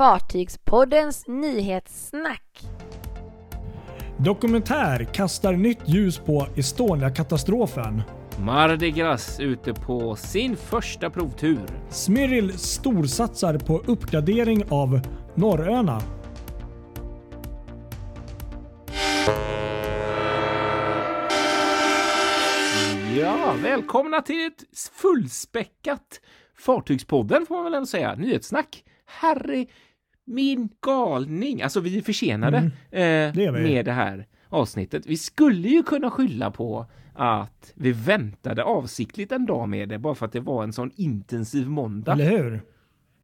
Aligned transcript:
Fartygspoddens 0.00 1.26
nyhetssnack. 1.26 2.60
Dokumentär 4.16 5.04
kastar 5.04 5.52
nytt 5.52 5.88
ljus 5.88 6.18
på 6.18 6.46
Estonia-katastrofen. 6.56 8.02
Mardi 8.38 8.90
Gras 8.90 9.40
ute 9.40 9.74
på 9.74 10.16
sin 10.16 10.56
första 10.56 11.10
provtur. 11.10 11.66
Smyril 11.90 12.58
storsatsar 12.58 13.58
på 13.58 13.78
uppgradering 13.78 14.64
av 14.70 15.00
Norröna. 15.34 16.00
Ja, 23.18 23.54
välkomna 23.62 24.22
till 24.22 24.46
ett 24.46 24.88
fullspäckat 24.92 26.20
Fartygspodden 26.58 27.46
får 27.46 27.54
man 27.54 27.64
väl 27.64 27.74
ändå 27.74 27.86
säga. 27.86 28.14
Nyhetssnack. 28.14 28.84
Harry, 29.06 29.66
min 30.30 30.68
galning. 30.86 31.62
Alltså 31.62 31.80
vi 31.80 31.98
är 31.98 32.02
försenade 32.02 32.70
Mm, 32.90 33.38
eh, 33.38 33.52
med 33.52 33.84
det 33.84 33.92
här 33.92 34.26
avsnittet. 34.48 35.06
Vi 35.06 35.16
skulle 35.16 35.68
ju 35.68 35.82
kunna 35.82 36.10
skylla 36.10 36.50
på 36.50 36.86
att 37.14 37.72
vi 37.74 37.92
väntade 37.92 38.64
avsiktligt 38.64 39.32
en 39.32 39.46
dag 39.46 39.68
med 39.68 39.88
det 39.88 39.98
bara 39.98 40.14
för 40.14 40.26
att 40.26 40.32
det 40.32 40.40
var 40.40 40.64
en 40.64 40.72
sån 40.72 40.90
intensiv 40.96 41.68
måndag. 41.68 42.12
Eller 42.12 42.30
hur? 42.30 42.62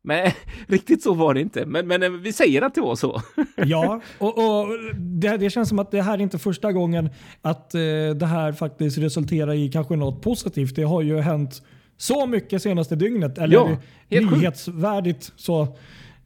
Men 0.03 0.31
riktigt 0.69 1.03
så 1.03 1.15
var 1.15 1.35
det 1.35 1.41
inte. 1.41 1.67
Men, 1.67 1.87
men 1.89 2.03
eh, 2.03 2.11
vi 2.11 2.33
säger 2.33 2.63
att 2.63 2.75
det 2.75 2.81
var 2.81 2.97
så. 2.97 3.23
Ja, 3.57 4.01
och, 4.19 4.39
och 4.39 4.67
det, 4.97 5.37
det 5.37 5.51
känns 5.51 5.69
som 5.69 5.79
att 5.79 5.91
det 5.91 6.03
här 6.03 6.15
är 6.15 6.23
inte 6.23 6.39
första 6.39 6.73
gången 6.73 7.11
att 7.43 7.75
eh, 7.75 7.81
det 8.17 8.27
här 8.27 8.53
faktiskt 8.53 8.99
resulterar 8.99 9.55
i 9.55 9.69
kanske 9.73 9.97
något 9.97 10.23
positivt. 10.23 10.77
Det 10.77 10.83
har 10.83 11.03
ju 11.03 11.21
hänt 11.21 11.63
så 11.97 12.27
mycket 12.27 12.63
senaste 12.63 12.97
dygnet. 12.97 13.39
Eller 13.39 13.79
Ja, 14.09 14.21
nyhetsvärdigt 14.21 15.33
så 15.37 15.77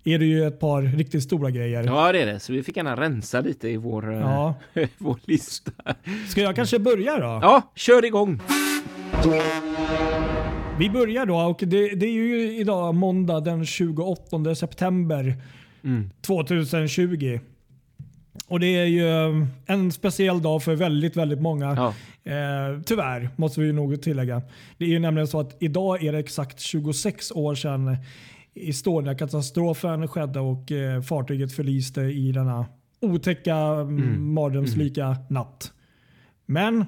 är 0.05 0.19
det 0.19 0.25
ju 0.25 0.47
ett 0.47 0.61
par 0.61 0.83
riktigt 0.83 1.23
stora 1.23 1.51
grejer. 1.51 1.83
Ja, 1.85 2.13
det 2.13 2.23
är 2.23 2.27
det. 2.27 2.41
Så 2.41 2.53
vi 2.53 2.63
fick 2.63 2.77
gärna 2.77 2.97
rensa 2.97 3.41
lite 3.41 3.69
i 3.69 3.77
vår, 3.77 4.13
eh, 4.13 4.21
Ja. 4.21 4.55
vår 4.99 5.19
lista. 5.25 5.73
Ska 6.29 6.41
jag 6.41 6.57
kanske 6.57 6.79
börja 6.79 7.17
då? 7.17 7.27
Ja, 7.43 7.63
kör 7.75 8.05
igång. 8.05 8.41
Vi 10.79 10.91
börjar 10.91 11.27
då 11.27 11.37
och 11.37 11.63
det, 11.67 11.89
det 11.89 12.07
är 12.07 12.13
ju 12.13 12.57
idag 12.59 12.95
måndag 12.95 13.41
den 13.41 13.67
28 13.67 14.55
september 14.55 15.35
Mm. 15.85 16.11
2020. 16.27 17.41
Och 18.49 18.61
det 18.61 18.67
är 18.67 18.85
ju 18.85 19.09
en 19.67 19.93
speciell 19.93 20.43
dag 20.43 20.63
för 20.63 20.75
väldigt, 20.75 21.17
väldigt 21.17 21.41
många. 21.41 21.75
Ja. 21.77 21.95
Eh, 22.33 22.81
tyvärr 22.87 23.31
måste 23.37 23.61
vi 23.61 23.73
nog 23.73 24.03
tillägga. 24.03 24.43
Det 24.79 24.85
är 24.85 24.89
ju 24.89 24.99
nämligen 24.99 25.29
så 25.29 25.41
att 25.41 25.57
idag 25.61 26.05
är 26.05 26.13
det 26.13 26.19
exakt 26.19 26.61
26 26.61 27.33
år 27.33 27.55
sedan 27.55 27.97
Estonia-katastrofen 28.69 30.09
skedde 30.09 30.41
och 30.41 30.73
eh, 30.73 31.03
fartyget 31.03 31.53
förliste 31.53 32.01
i 32.01 32.33
denna 32.33 32.67
otäcka, 33.01 33.57
mm. 33.57 34.35
mardrömslika 34.35 35.17
natt. 35.29 35.73
Men 36.47 36.85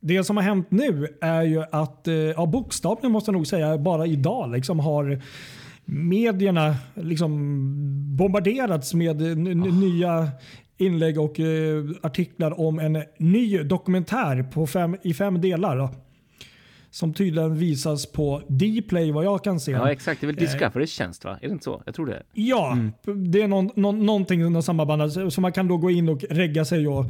det 0.00 0.24
som 0.24 0.36
har 0.36 0.44
hänt 0.44 0.70
nu 0.70 1.08
är 1.20 1.42
ju 1.42 1.62
att, 1.72 2.08
eh, 2.08 2.14
ja, 2.14 2.46
bokstavligen 2.46 3.12
måste 3.12 3.28
jag 3.30 3.36
nog 3.36 3.46
säga, 3.46 3.78
bara 3.78 4.06
idag 4.06 4.52
liksom 4.52 4.80
har 4.80 5.22
medierna 5.84 6.76
liksom 6.94 7.30
bombarderats 8.16 8.94
med 8.94 9.22
n- 9.22 9.60
nya 9.60 10.28
inlägg 10.76 11.20
och 11.20 11.40
eh, 11.40 11.84
artiklar 12.02 12.60
om 12.60 12.78
en 12.78 13.02
ny 13.18 13.58
dokumentär 13.62 14.42
på 14.42 14.66
fem, 14.66 14.96
i 15.02 15.14
fem 15.14 15.40
delar. 15.40 15.88
Som 16.94 17.14
tydligen 17.14 17.54
visas 17.58 18.06
på 18.12 18.42
Dplay 18.48 19.12
vad 19.12 19.24
jag 19.24 19.44
kan 19.44 19.60
se. 19.60 19.72
Ja, 19.72 19.92
exakt. 19.92 20.20
Det 20.20 20.24
är 20.24 20.26
väl 20.26 20.36
Discoverys 20.36 20.90
tjänst, 20.90 21.24
va? 21.24 21.38
Är 21.40 21.46
det 21.46 21.52
inte 21.52 21.64
så? 21.64 21.82
Jag 21.86 21.94
tror 21.94 22.06
det. 22.06 22.22
Ja, 22.32 22.78
det 23.30 23.42
är 23.42 23.48
någon, 23.48 23.70
någon, 23.74 24.06
någonting 24.06 24.52
någon 24.52 24.62
samband. 24.62 25.12
Så 25.32 25.40
man 25.40 25.52
kan 25.52 25.68
då 25.68 25.76
gå 25.76 25.90
in 25.90 26.08
och 26.08 26.24
regga 26.30 26.64
sig 26.64 26.88
och 26.88 27.04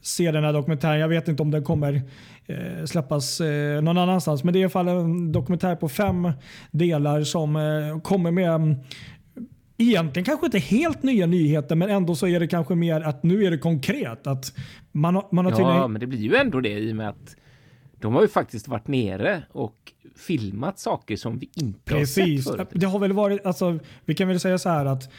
se 0.00 0.30
den 0.30 0.44
här 0.44 0.52
dokumentären. 0.52 1.00
Jag 1.00 1.08
vet 1.08 1.28
inte 1.28 1.42
om 1.42 1.50
den 1.50 1.64
kommer 1.64 2.02
eh, 2.46 2.84
släppas 2.84 3.40
eh, 3.40 3.82
någon 3.82 3.98
annanstans. 3.98 4.44
Men 4.44 4.52
det 4.52 4.58
är 4.58 4.60
i 4.60 4.64
alla 4.64 4.70
fall 4.70 4.88
en 4.88 5.32
dokumentär 5.32 5.76
på 5.76 5.88
fem 5.88 6.32
delar 6.70 7.22
som 7.22 7.56
eh, 7.56 8.00
kommer 8.02 8.30
med 8.30 8.50
mm, 8.54 8.74
Egentligen 9.78 10.24
kanske 10.24 10.46
inte 10.46 10.58
helt 10.58 11.02
nya 11.02 11.26
nyheter 11.26 11.76
men 11.76 11.90
ändå 11.90 12.14
så 12.14 12.26
är 12.26 12.40
det 12.40 12.46
kanske 12.48 12.74
mer 12.74 13.00
att 13.00 13.22
nu 13.22 13.44
är 13.44 13.50
det 13.50 13.58
konkret. 13.58 14.26
Att 14.26 14.52
man, 14.92 15.14
har- 15.14 15.26
man 15.32 15.44
har 15.44 15.52
Ja, 15.52 15.56
tydligen, 15.56 15.92
men 15.92 16.00
det 16.00 16.06
blir 16.06 16.18
ju 16.18 16.34
ändå 16.36 16.60
det 16.60 16.78
i 16.78 16.92
och 16.92 16.96
med 16.96 17.08
att 17.08 17.36
de 18.00 18.14
har 18.14 18.22
ju 18.22 18.28
faktiskt 18.28 18.68
varit 18.68 18.88
nere 18.88 19.42
och 19.52 19.92
filmat 20.16 20.78
saker 20.78 21.16
som 21.16 21.38
vi 21.38 21.50
inte 21.54 21.80
Precis. 21.84 22.46
har 22.46 22.56
sett 22.56 22.68
förut. 22.68 22.68
Det 22.80 22.86
har 22.86 22.98
väl 22.98 23.12
varit, 23.12 23.46
alltså, 23.46 23.78
vi 24.04 24.14
kan 24.14 24.28
väl 24.28 24.40
säga 24.40 24.58
så 24.58 24.68
här 24.68 24.86
att 24.86 25.12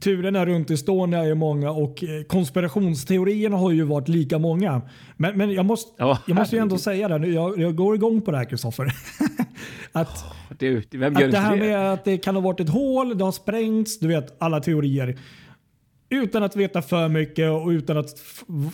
turerna 0.00 0.46
runt 0.46 0.70
Estonia 0.70 1.24
är 1.24 1.34
många 1.34 1.70
och 1.70 2.04
eh, 2.04 2.22
konspirationsteorierna 2.22 3.56
har 3.56 3.70
ju 3.70 3.82
varit 3.82 4.08
lika 4.08 4.38
många. 4.38 4.82
Men, 5.16 5.38
men 5.38 5.50
jag 5.50 5.66
måste, 5.66 5.92
Ja, 5.98 6.18
jag 6.26 6.34
måste 6.34 6.56
ju 6.56 6.62
ändå 6.62 6.78
säga 6.78 7.08
det 7.08 7.18
nu, 7.18 7.32
jag, 7.32 7.58
jag 7.58 7.76
går 7.76 7.94
igång 7.94 8.20
på 8.20 8.30
det 8.30 8.36
här 8.36 8.44
Kristoffer. 8.44 8.92
att, 9.92 10.24
vem 10.90 11.14
gör 11.14 11.24
att 11.24 11.32
det 11.32 11.38
här 11.38 11.56
det? 11.56 11.62
med 11.62 11.92
att 11.92 12.04
det 12.04 12.18
kan 12.18 12.34
ha 12.34 12.42
varit 12.42 12.60
ett 12.60 12.68
hål, 12.68 13.18
det 13.18 13.24
har 13.24 13.32
sprängts, 13.32 13.98
du 13.98 14.08
vet 14.08 14.42
alla 14.42 14.60
teorier. 14.60 15.18
Utan 16.08 16.42
att 16.42 16.56
veta 16.56 16.82
för 16.82 17.08
mycket 17.08 17.50
och 17.50 17.68
utan 17.68 17.96
att 17.96 18.08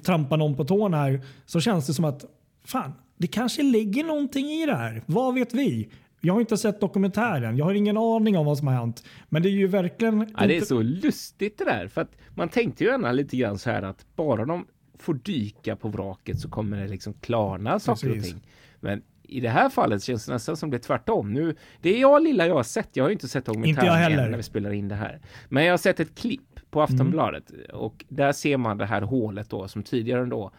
trampa 0.03 0.37
någon 0.37 0.57
på 0.57 0.65
tårna 0.65 0.97
här 0.97 1.21
så 1.47 1.61
känns 1.61 1.87
det 1.87 1.95
som 1.95 2.05
att 2.05 2.25
fan, 2.65 2.93
det 3.21 3.27
kanske 3.27 3.63
ligger 3.63 4.05
någonting 4.05 4.47
i 4.47 4.67
det 4.67 4.75
här. 4.77 5.03
Vad 5.07 5.35
vet 5.35 5.55
vi? 5.55 5.89
Jag 6.21 6.35
har 6.35 6.41
inte 6.41 6.57
sett 6.57 6.81
dokumentären. 6.81 7.57
Jag 7.57 7.65
har 7.65 7.75
ingen 7.75 7.97
aning 7.97 8.39
om 8.39 8.47
vad 8.47 8.59
som 8.59 8.67
har 8.67 8.75
hänt. 8.75 9.05
Men 9.29 9.43
det 9.43 9.49
är 9.49 9.51
ju 9.51 9.67
verkligen... 9.67 10.21
Ja, 10.39 10.47
det 10.47 10.53
är 10.53 10.57
inte- 10.57 10.67
så 10.67 10.83
lustigt 10.83 11.59
det 11.59 11.65
där. 11.65 11.89
För 11.89 12.01
att 12.01 12.17
man 12.35 12.49
tänkte 12.49 12.85
ju 12.85 12.91
gärna 12.91 13.13
lite 13.13 13.37
grann 13.37 13.59
så 13.59 13.71
här 13.71 13.83
att 13.83 14.07
bara 14.17 14.45
de 14.45 14.67
får 14.99 15.15
dyka 15.15 15.77
på 15.77 15.89
vraket 15.89 16.41
så 16.41 16.49
kommer 16.49 16.81
det 16.81 16.89
liksom 16.89 17.13
klarna 17.13 17.79
saker 17.79 18.09
och 18.09 18.15
Precis. 18.15 18.33
ting. 18.33 18.43
Men 18.81 19.03
i 19.23 19.41
det 19.41 19.49
här 19.49 19.69
fallet 19.71 20.03
känns 20.03 20.27
det 20.27 20.33
nästan 20.33 20.57
som 20.57 20.71
det 20.71 20.77
är 20.77 20.79
tvärtom. 20.79 21.33
Nu, 21.33 21.55
det 21.81 21.97
är 21.97 22.01
jag 22.01 22.23
lilla 22.23 22.47
jag 22.47 22.55
har 22.55 22.63
sett. 22.63 22.89
Jag 22.93 23.05
har 23.05 23.09
ju 23.09 23.13
inte 23.13 23.29
sett 23.29 23.49
Inte 23.49 23.51
dokumentären 23.51 24.19
än 24.19 24.31
när 24.31 24.37
vi 24.37 24.43
spelar 24.43 24.71
in 24.73 24.89
det 24.89 24.95
här. 24.95 25.21
Men 25.49 25.65
jag 25.65 25.73
har 25.73 25.79
sett 25.79 26.01
ett 26.01 26.15
klipp 26.15 26.61
på 26.71 26.83
Aftonbladet 26.83 27.51
och 27.73 28.05
där 28.09 28.33
ser 28.33 28.57
man 28.57 28.79
det 28.79 28.87
här 28.87 29.03
hålet 29.03 29.51
då 29.51 29.69
som 29.69 29.83
tidigare 29.83 30.25
då 30.27 30.51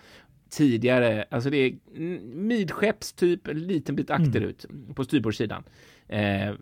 tidigare, 0.51 1.25
alltså 1.31 1.49
det 1.49 1.57
är 1.57 1.75
mm, 1.95 2.47
midskepps 2.47 3.13
typ 3.13 3.47
en 3.47 3.59
liten 3.67 3.95
bit 3.95 4.09
akterut 4.09 4.65
på 4.95 5.03
styrbordssidan. 5.03 5.63
Eh, 6.07 6.53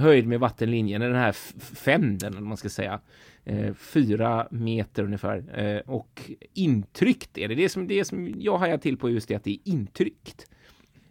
höjd 0.00 0.26
med 0.26 0.40
vattenlinjen, 0.40 1.00
den 1.00 1.14
här 1.14 1.28
f- 1.28 1.54
fänden 1.60 2.32
eller 2.32 2.40
man 2.46 2.56
ska 2.56 2.68
säga. 2.68 3.00
Eh, 3.44 3.74
fyra 3.74 4.48
meter 4.50 5.02
ungefär. 5.04 5.60
Eh, 5.60 5.78
och 5.94 6.30
intryckt 6.54 7.38
är 7.38 7.48
det. 7.48 7.54
Det 7.54 7.68
som, 7.68 7.86
det 7.86 8.04
som 8.04 8.34
jag 8.40 8.58
hajar 8.58 8.78
till 8.78 8.96
på 8.96 9.10
just 9.10 9.28
det 9.28 9.34
att 9.34 9.44
det 9.44 9.50
är 9.50 9.58
intryckt. 9.64 10.46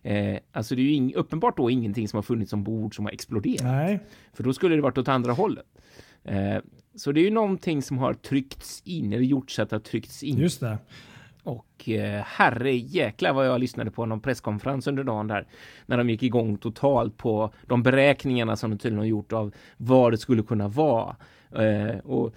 Eh, 0.04 0.38
alltså 0.52 0.76
det 0.76 0.82
är 0.82 0.84
ju 0.84 0.92
ing, 0.94 1.14
uppenbart 1.16 1.58
då 1.58 1.70
ingenting 1.70 2.08
som 2.08 2.18
har 2.18 2.22
funnits 2.24 2.54
ombord 2.54 2.96
som 2.96 3.06
har 3.06 3.12
exploderat. 3.12 3.64
Nej, 3.64 4.00
För 4.34 4.44
då 4.44 4.54
skulle 4.54 4.76
det 4.76 4.82
varit 4.82 4.98
åt 4.98 5.08
andra 5.08 5.32
hållet. 5.34 5.66
Eh, 6.24 6.58
så 6.96 7.12
det 7.12 7.20
är 7.20 7.24
ju 7.26 7.32
någonting 7.32 7.82
som 7.82 7.98
har 7.98 8.14
tryckts 8.14 8.82
in, 8.86 9.14
eller 9.14 9.24
gjort 9.24 9.52
så 9.52 9.62
att 9.62 9.70
det 9.70 9.76
har 9.76 9.82
tryckts 9.82 10.24
in. 10.24 10.38
just 10.38 10.60
det. 10.60 10.78
Och 11.46 11.90
eh, 11.90 12.24
herre 12.26 12.76
jäklar 12.76 13.34
vad 13.34 13.48
jag 13.48 13.60
lyssnade 13.60 13.92
på 13.92 14.06
någon 14.06 14.20
presskonferens 14.20 14.88
under 14.88 15.04
dagen 15.04 15.28
där. 15.28 15.48
När 15.86 15.98
de 15.98 16.10
gick 16.10 16.24
igång 16.24 16.58
totalt 16.58 17.18
på 17.18 17.54
de 17.68 17.84
beräkningarna 17.84 18.56
som 18.56 18.70
de 18.70 18.78
tydligen 18.78 19.00
har 19.00 19.06
gjort 19.06 19.34
av 19.34 19.54
vad 19.78 20.14
det 20.14 20.18
skulle 20.18 20.44
kunna 20.44 20.68
vara. 20.68 21.16
Eh, 21.56 21.98
och 21.98 22.36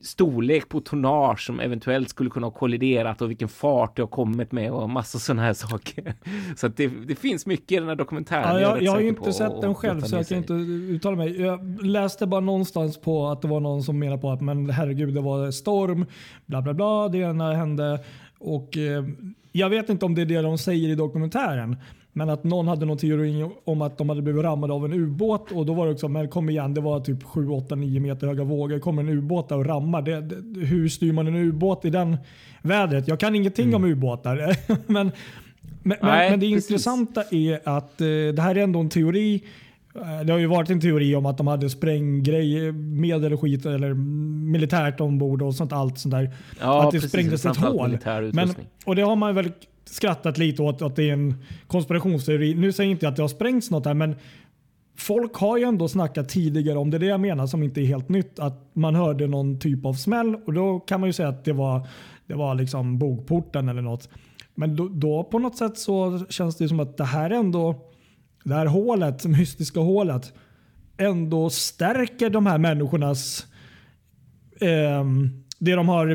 storlek 0.00 0.68
på 0.68 0.80
tonnage 0.80 1.46
som 1.46 1.60
eventuellt 1.60 2.08
skulle 2.08 2.30
kunna 2.30 2.46
ha 2.46 2.52
kolliderat 2.52 3.22
och 3.22 3.30
vilken 3.30 3.48
fart 3.48 3.96
det 3.96 4.02
har 4.02 4.06
kommit 4.06 4.52
med 4.52 4.70
och 4.70 4.90
massa 4.90 5.18
sådana 5.18 5.42
här 5.42 5.54
saker. 5.54 6.14
Så 6.56 6.66
att 6.66 6.76
det, 6.76 6.86
det 6.86 7.14
finns 7.14 7.46
mycket 7.46 7.72
i 7.72 7.76
den 7.76 7.88
här 7.88 7.96
dokumentären. 7.96 8.42
Ja, 8.42 8.60
jag, 8.60 8.76
rätt 8.76 8.82
jag 8.82 8.92
har 8.92 9.00
inte 9.00 9.32
sett 9.32 9.60
den 9.60 9.74
själv 9.74 10.00
så 10.00 10.16
jag 10.16 10.28
kan 10.28 10.38
inte 10.38 10.52
uttala 10.52 11.16
mig. 11.16 11.40
Jag 11.40 11.84
läste 11.84 12.26
bara 12.26 12.40
någonstans 12.40 13.00
på 13.00 13.26
att 13.26 13.42
det 13.42 13.48
var 13.48 13.60
någon 13.60 13.82
som 13.82 13.98
menade 13.98 14.20
på 14.20 14.30
att 14.30 14.40
men 14.40 14.70
herregud 14.70 15.14
det 15.14 15.20
var 15.20 15.50
storm, 15.50 16.06
bla 16.46 16.62
bla 16.62 16.74
bla, 16.74 17.08
det 17.08 17.18
ena 17.18 17.54
hände. 17.54 18.00
Och 18.38 18.76
eh, 18.76 19.04
jag 19.52 19.70
vet 19.70 19.88
inte 19.88 20.06
om 20.06 20.14
det 20.14 20.22
är 20.22 20.26
det 20.26 20.42
de 20.42 20.58
säger 20.58 20.88
i 20.88 20.94
dokumentären. 20.94 21.76
Men 22.12 22.30
att 22.30 22.44
någon 22.44 22.68
hade 22.68 22.86
någon 22.86 22.98
teori 22.98 23.50
om 23.64 23.82
att 23.82 23.98
de 23.98 24.08
hade 24.08 24.22
blivit 24.22 24.44
rammade 24.44 24.72
av 24.72 24.84
en 24.84 24.92
ubåt 24.92 25.52
och 25.52 25.66
då 25.66 25.74
var 25.74 25.86
det 25.86 25.92
också, 25.92 26.08
men 26.08 26.28
kom 26.28 26.50
igen, 26.50 26.74
det 26.74 26.80
var 26.80 27.00
typ 27.00 27.22
7, 27.22 27.48
8, 27.48 27.74
9 27.74 28.00
meter 28.00 28.26
höga 28.26 28.44
vågor. 28.44 28.78
Kommer 28.78 29.02
en 29.02 29.08
ubåt 29.08 29.48
där 29.48 29.56
och 29.58 29.66
rammar? 29.66 30.02
Det, 30.02 30.20
det, 30.20 30.60
hur 30.60 30.88
styr 30.88 31.12
man 31.12 31.26
en 31.26 31.36
ubåt 31.36 31.84
i 31.84 31.90
den 31.90 32.16
vädret? 32.62 33.08
Jag 33.08 33.20
kan 33.20 33.34
ingenting 33.34 33.74
om 33.74 33.84
ubåtar. 33.84 34.56
men, 34.92 35.12
men, 35.82 35.98
Nej, 36.02 36.30
men 36.30 36.40
det 36.40 36.46
precis. 36.46 36.70
intressanta 36.70 37.22
är 37.30 37.68
att 37.68 38.00
eh, 38.00 38.06
det 38.06 38.40
här 38.40 38.54
är 38.54 38.62
ändå 38.62 38.80
en 38.80 38.88
teori. 38.88 39.42
Eh, 40.02 40.24
Det 40.26 40.32
har 40.32 40.38
ju 40.38 40.46
varit 40.46 40.70
en 40.70 40.80
teori 40.80 41.14
om 41.14 41.26
att 41.26 41.38
de 41.38 41.46
hade 41.46 41.70
spränggrejer, 41.70 42.72
medel 42.72 43.32
och 43.32 43.40
skit 43.40 43.66
eller 43.66 43.94
militärt 43.94 45.00
ombord 45.00 45.42
och 45.42 45.54
sånt 45.54 45.72
allt 45.72 45.98
sånt 45.98 46.14
där. 46.14 46.30
Ja, 46.60 46.84
att 46.84 46.90
det 46.90 46.96
precis, 46.96 47.10
sprängdes 47.10 47.46
ett 47.46 47.56
hål. 47.56 47.98
Men, 48.32 48.54
och 48.84 48.96
det 48.96 49.02
har 49.02 49.16
man 49.16 49.34
väl 49.34 49.52
skrattat 49.84 50.38
lite 50.38 50.62
åt 50.62 50.82
att 50.82 50.96
det 50.96 51.08
är 51.08 51.12
en 51.12 51.34
konspirationsteori. 51.66 52.54
Nu 52.54 52.72
säger 52.72 52.90
jag 52.90 52.94
inte 52.94 53.08
att 53.08 53.16
det 53.16 53.22
har 53.22 53.28
sprängts 53.28 53.70
något 53.70 53.86
här 53.86 53.94
men 53.94 54.14
folk 54.98 55.34
har 55.34 55.56
ju 55.58 55.64
ändå 55.64 55.88
snackat 55.88 56.28
tidigare 56.28 56.78
om 56.78 56.90
det. 56.90 56.96
är 56.96 56.98
det 56.98 57.06
jag 57.06 57.20
menar 57.20 57.46
som 57.46 57.62
inte 57.62 57.80
är 57.80 57.84
helt 57.86 58.08
nytt. 58.08 58.38
Att 58.38 58.70
man 58.72 58.94
hörde 58.94 59.26
någon 59.26 59.58
typ 59.58 59.86
av 59.86 59.92
smäll 59.94 60.36
och 60.46 60.52
då 60.52 60.80
kan 60.80 61.00
man 61.00 61.08
ju 61.08 61.12
säga 61.12 61.28
att 61.28 61.44
det 61.44 61.52
var, 61.52 61.88
det 62.26 62.34
var 62.34 62.54
liksom 62.54 62.98
bogporten 62.98 63.68
eller 63.68 63.82
något. 63.82 64.08
Men 64.54 64.76
då, 64.76 64.88
då 64.88 65.24
på 65.24 65.38
något 65.38 65.56
sätt 65.56 65.78
så 65.78 66.18
känns 66.28 66.56
det 66.56 66.68
som 66.68 66.80
att 66.80 66.96
det 66.96 67.04
här 67.04 67.30
ändå, 67.30 67.74
det 68.48 68.54
här 68.54 68.66
hålet, 68.66 69.24
mystiska 69.24 69.80
hålet, 69.80 70.32
ändå 70.96 71.50
stärker 71.50 72.30
de 72.30 72.46
här 72.46 72.58
människornas 72.58 73.46
eh, 74.60 75.04
det 75.58 75.74
de 75.74 75.88
har 75.88 76.14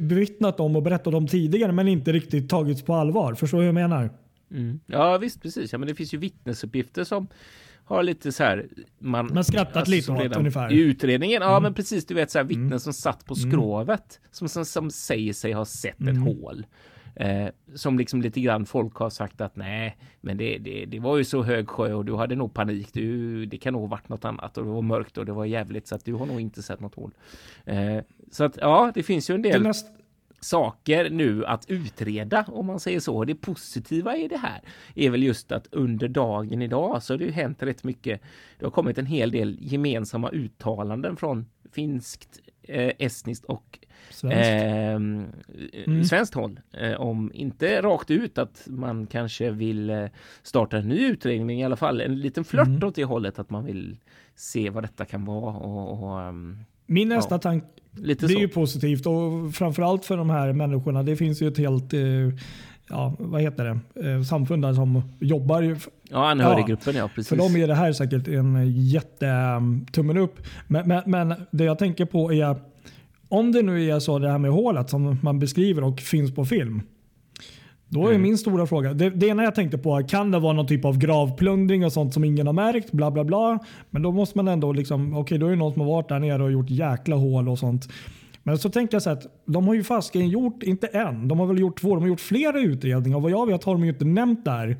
bevittnat 0.00 0.60
om 0.60 0.76
och 0.76 0.82
berättat 0.82 1.14
om 1.14 1.26
tidigare 1.26 1.72
men 1.72 1.88
inte 1.88 2.12
riktigt 2.12 2.48
tagits 2.48 2.82
på 2.82 2.94
allvar. 2.94 3.34
Förstår 3.34 3.58
du 3.58 3.62
hur 3.62 3.68
jag 3.68 3.74
menar? 3.74 4.10
Mm. 4.50 4.80
Ja 4.86 5.18
visst, 5.18 5.42
precis. 5.42 5.72
Ja, 5.72 5.78
men 5.78 5.88
det 5.88 5.94
finns 5.94 6.14
ju 6.14 6.18
vittnesuppgifter 6.18 7.04
som 7.04 7.28
har 7.84 8.02
lite 8.02 8.32
så 8.32 8.42
här. 8.42 8.66
Man, 8.98 9.26
men 9.26 9.44
skrattat 9.44 9.76
alltså, 9.76 9.92
lite 9.92 10.12
åt 10.12 10.36
ungefär. 10.36 10.72
I 10.72 10.80
utredningen, 10.80 11.42
ja 11.42 11.50
mm. 11.50 11.62
men 11.62 11.74
precis. 11.74 12.06
Du 12.06 12.14
vet 12.14 12.30
så 12.30 12.38
här 12.38 12.44
vittnen 12.44 12.66
mm. 12.66 12.78
som 12.78 12.92
satt 12.92 13.24
på 13.24 13.34
mm. 13.34 13.50
skrovet 13.50 14.20
som, 14.30 14.48
som, 14.48 14.64
som 14.64 14.90
säger 14.90 15.32
sig 15.32 15.52
ha 15.52 15.64
sett 15.64 16.00
ett 16.00 16.00
mm. 16.00 16.22
hål. 16.22 16.66
Eh, 17.14 17.48
som 17.74 17.98
liksom 17.98 18.22
lite 18.22 18.40
grann 18.40 18.66
folk 18.66 18.94
har 18.94 19.10
sagt 19.10 19.40
att 19.40 19.56
nej, 19.56 19.96
men 20.20 20.36
det, 20.36 20.58
det, 20.58 20.84
det 20.84 20.98
var 20.98 21.16
ju 21.16 21.24
så 21.24 21.42
hög 21.42 21.68
sjö 21.68 21.92
och 21.92 22.04
du 22.04 22.14
hade 22.14 22.36
nog 22.36 22.54
panik. 22.54 22.88
Du, 22.92 23.46
det 23.46 23.56
kan 23.56 23.72
nog 23.72 23.90
varit 23.90 24.08
något 24.08 24.24
annat 24.24 24.58
och 24.58 24.64
det 24.64 24.70
var 24.70 24.82
mörkt 24.82 25.18
och 25.18 25.26
det 25.26 25.32
var 25.32 25.44
jävligt 25.44 25.86
så 25.86 25.94
att 25.94 26.04
du 26.04 26.14
har 26.14 26.26
nog 26.26 26.40
inte 26.40 26.62
sett 26.62 26.80
något 26.80 26.94
hål. 26.94 27.14
Eh, 27.64 27.98
så 28.30 28.44
att 28.44 28.56
ja, 28.60 28.92
det 28.94 29.02
finns 29.02 29.30
ju 29.30 29.34
en 29.34 29.42
del. 29.42 29.72
Saker 30.40 31.10
nu 31.10 31.46
att 31.46 31.70
utreda 31.70 32.44
om 32.48 32.66
man 32.66 32.80
säger 32.80 33.00
så. 33.00 33.24
Det 33.24 33.34
positiva 33.34 34.16
i 34.16 34.28
det 34.28 34.36
här 34.36 34.60
är 34.94 35.10
väl 35.10 35.22
just 35.22 35.52
att 35.52 35.68
under 35.70 36.08
dagen 36.08 36.62
idag 36.62 37.02
så 37.02 37.12
har 37.12 37.18
det 37.18 37.24
ju 37.24 37.30
hänt 37.30 37.62
rätt 37.62 37.84
mycket. 37.84 38.20
Det 38.58 38.66
har 38.66 38.70
kommit 38.70 38.98
en 38.98 39.06
hel 39.06 39.30
del 39.30 39.58
gemensamma 39.60 40.30
uttalanden 40.30 41.16
från 41.16 41.46
finskt, 41.72 42.40
eh, 42.62 42.92
estniskt 42.98 43.44
och 43.44 43.78
Svenskt, 44.10 44.36
eh, 44.36 44.94
mm. 44.94 46.04
svenskt 46.04 46.34
håll. 46.34 46.60
Eh, 46.72 47.00
om 47.00 47.30
inte 47.34 47.82
rakt 47.82 48.10
ut 48.10 48.38
att 48.38 48.62
man 48.66 49.06
kanske 49.06 49.50
vill 49.50 49.90
eh, 49.90 50.04
starta 50.42 50.78
en 50.78 50.88
ny 50.88 51.06
utredning, 51.06 51.60
i 51.60 51.64
alla 51.64 51.76
fall 51.76 52.00
en 52.00 52.20
liten 52.20 52.44
flört 52.44 52.66
mm. 52.66 52.84
åt 52.84 52.94
det 52.94 53.04
hållet 53.04 53.38
att 53.38 53.50
man 53.50 53.64
vill 53.64 53.96
se 54.34 54.70
vad 54.70 54.84
detta 54.84 55.04
kan 55.04 55.24
vara. 55.24 55.56
Och, 55.56 56.02
och 56.02 56.28
um, 56.28 56.64
Min 56.86 57.08
nästa 57.08 57.34
ja, 57.34 57.38
tanke, 57.38 57.66
det 57.90 58.22
är 58.22 58.40
ju 58.40 58.48
positivt 58.48 59.06
och 59.06 59.54
framförallt 59.54 60.04
för 60.04 60.16
de 60.16 60.30
här 60.30 60.52
människorna. 60.52 61.02
Det 61.02 61.16
finns 61.16 61.42
ju 61.42 61.48
ett 61.48 61.58
helt 61.58 61.92
eh, 61.92 62.00
ja, 62.88 63.14
vad 63.18 63.42
heter 63.42 63.64
det, 63.64 64.10
eh, 64.10 64.22
samfund 64.22 64.62
där 64.62 64.74
som 64.74 65.02
jobbar. 65.20 65.76
Ja, 66.10 66.30
anhöriggruppen 66.30 66.94
ja, 66.94 67.00
ja, 67.00 67.08
precis. 67.14 67.28
För 67.28 67.36
dem 67.36 67.56
är 67.56 67.66
det 67.66 67.74
här 67.74 67.92
säkert 67.92 68.28
en 68.28 68.72
jättetummen 68.76 70.16
upp. 70.16 70.46
Men, 70.66 70.88
men, 70.88 71.02
men 71.06 71.34
det 71.50 71.64
jag 71.64 71.78
tänker 71.78 72.04
på 72.04 72.32
är 72.32 72.56
om 73.28 73.52
det 73.52 73.62
nu 73.62 73.88
är 73.90 73.98
så 73.98 74.18
det 74.18 74.30
här 74.30 74.38
med 74.38 74.50
hålet 74.50 74.90
som 74.90 75.18
man 75.22 75.38
beskriver 75.38 75.84
och 75.84 76.00
finns 76.00 76.34
på 76.34 76.44
film. 76.44 76.82
Då 77.88 78.06
är 78.06 78.10
mm. 78.10 78.22
min 78.22 78.38
stora 78.38 78.66
fråga. 78.66 78.92
Det, 78.92 79.10
det 79.10 79.26
ena 79.26 79.42
jag 79.42 79.54
tänkte 79.54 79.78
på 79.78 80.02
kan 80.08 80.30
det 80.30 80.38
vara 80.38 80.52
någon 80.52 80.66
typ 80.66 80.84
av 80.84 80.98
gravplundring 80.98 81.84
och 81.84 81.92
sånt 81.92 82.14
som 82.14 82.24
ingen 82.24 82.46
har 82.46 82.54
märkt? 82.54 82.92
Bla 82.92 83.10
bla 83.10 83.24
bla. 83.24 83.58
Men 83.90 84.02
då 84.02 84.12
måste 84.12 84.38
man 84.38 84.48
ändå 84.48 84.72
liksom. 84.72 85.12
Okej, 85.12 85.20
okay, 85.20 85.38
då 85.38 85.46
är 85.46 85.50
det 85.50 85.56
någon 85.56 85.72
som 85.72 85.82
har 85.82 85.88
varit 85.88 86.08
där 86.08 86.18
nere 86.18 86.42
och 86.42 86.52
gjort 86.52 86.70
jäkla 86.70 87.16
hål 87.16 87.48
och 87.48 87.58
sånt. 87.58 87.88
Men 88.42 88.58
så 88.58 88.70
tänker 88.70 88.94
jag 88.94 89.02
så 89.02 89.10
att 89.10 89.26
de 89.44 89.66
har 89.66 89.74
ju 89.74 89.84
fasiken 89.84 90.28
gjort, 90.28 90.62
inte 90.62 90.86
en, 90.86 91.28
de 91.28 91.40
har 91.40 91.46
väl 91.46 91.58
gjort 91.58 91.80
två, 91.80 91.94
de 91.94 92.00
har 92.00 92.08
gjort 92.08 92.20
flera 92.20 92.60
utredningar. 92.60 93.16
och 93.16 93.22
Vad 93.22 93.30
jag 93.30 93.46
vet 93.46 93.64
har 93.64 93.72
de 93.72 93.84
ju 93.84 93.90
inte 93.90 94.04
nämnt 94.04 94.44
där. 94.44 94.76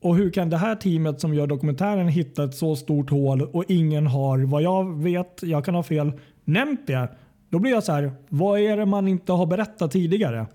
Och 0.00 0.16
hur 0.16 0.30
kan 0.30 0.50
det 0.50 0.56
här 0.56 0.74
teamet 0.74 1.20
som 1.20 1.34
gör 1.34 1.46
dokumentären 1.46 2.08
hitta 2.08 2.44
ett 2.44 2.54
så 2.54 2.76
stort 2.76 3.10
hål 3.10 3.42
och 3.42 3.64
ingen 3.68 4.06
har, 4.06 4.38
vad 4.38 4.62
jag 4.62 5.02
vet, 5.02 5.42
jag 5.42 5.64
kan 5.64 5.74
ha 5.74 5.82
fel, 5.82 6.12
nämnt 6.44 6.86
det? 6.86 7.08
Då 7.48 7.58
blir 7.58 7.70
jag 7.72 7.84
så 7.84 7.92
här, 7.92 8.12
vad 8.28 8.60
är 8.60 8.76
det 8.76 8.86
man 8.86 9.08
inte 9.08 9.32
har 9.32 9.46
berättat 9.46 9.90
tidigare? 9.90 10.46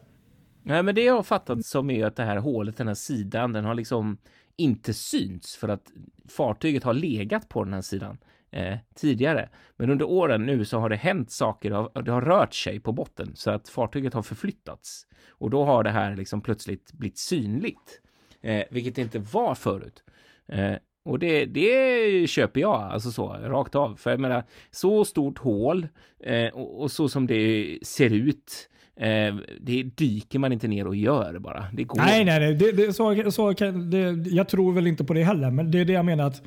Nej, 0.63 0.84
men 0.84 0.96
det 0.96 1.04
jag 1.04 1.16
har 1.16 1.24
fattat 1.24 1.66
som 1.66 1.90
är 1.90 2.06
att 2.06 2.16
det 2.16 2.24
här 2.24 2.38
hålet, 2.38 2.78
den 2.78 2.88
här 2.88 2.96
sidan, 2.96 3.54
den 3.54 3.66
har 3.66 3.75
liksom 3.75 4.18
inte 4.58 4.94
synts 4.94 5.56
för 5.56 5.69
att 5.69 5.84
fartyget 6.30 6.84
har 6.84 6.94
legat 6.94 7.50
på 7.50 7.63
den 7.63 7.74
här 7.74 7.81
sidan 7.81 8.18
eh, 8.56 8.78
tidigare. 8.96 9.50
Men 9.78 9.90
under 9.90 10.06
åren 10.06 10.46
nu 10.46 10.66
så 10.66 10.80
har 10.80 10.90
det 10.90 10.96
hänt 10.96 11.31
saker, 11.31 12.02
det 12.02 12.12
har 12.12 12.22
rört 12.22 12.54
sig 12.54 12.80
på 12.80 12.92
botten 12.92 13.31
så 13.36 13.52
att 13.52 13.69
fartyget 13.69 14.13
har 14.13 14.22
förflyttats 14.22 15.07
och 15.30 15.50
då 15.50 15.66
har 15.66 15.84
det 15.84 15.90
här 15.90 16.16
liksom 16.16 16.42
plötsligt 16.42 16.94
blivit 16.94 17.18
synligt, 17.18 18.02
eh, 18.42 18.63
vilket 18.72 18.96
det 18.96 19.02
inte 19.02 19.19
var 19.19 19.56
förut. 19.56 20.04
Eh, 20.48 20.75
och 21.06 21.19
det, 21.19 21.46
det 21.46 22.30
köper 22.30 22.62
jag 22.62 22.81
alltså 22.81 23.12
så 23.12 23.28
rakt 23.28 23.75
av. 23.75 23.96
För 23.96 24.10
jag 24.12 24.19
menar 24.19 24.44
så 24.72 25.06
stort 25.06 25.40
hål 25.40 25.88
eh, 26.19 26.48
och, 26.48 26.81
och, 26.81 26.92
så 26.92 27.10
som 27.10 27.28
det 27.28 27.78
ser 27.81 28.13
ut. 28.13 28.69
Eh, 28.96 29.36
det 29.62 29.84
dyker 29.84 30.40
man 30.40 30.54
inte 30.54 30.68
ner 30.68 30.88
och 30.88 30.96
gör 30.96 31.40
bara. 31.40 31.66
Det 31.74 31.84
går. 31.84 31.98
Nej, 31.98 32.25
nej, 32.25 32.40
nej. 32.40 32.56
Det, 32.56 32.72
det, 32.72 32.94
så, 32.94 33.31
så 33.31 33.51
det, 33.51 34.00
jag 34.30 34.48
tror 34.48 34.74
väl 34.74 34.88
inte 34.88 35.04
på 35.04 35.13
det 35.13 35.24
heller. 35.24 35.51
Men 35.51 35.72
det 35.72 35.80
är 35.80 35.86
det 35.86 35.94
jag 35.94 36.06
menar 36.06 36.28
att 36.28 36.42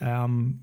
um, 0.00 0.60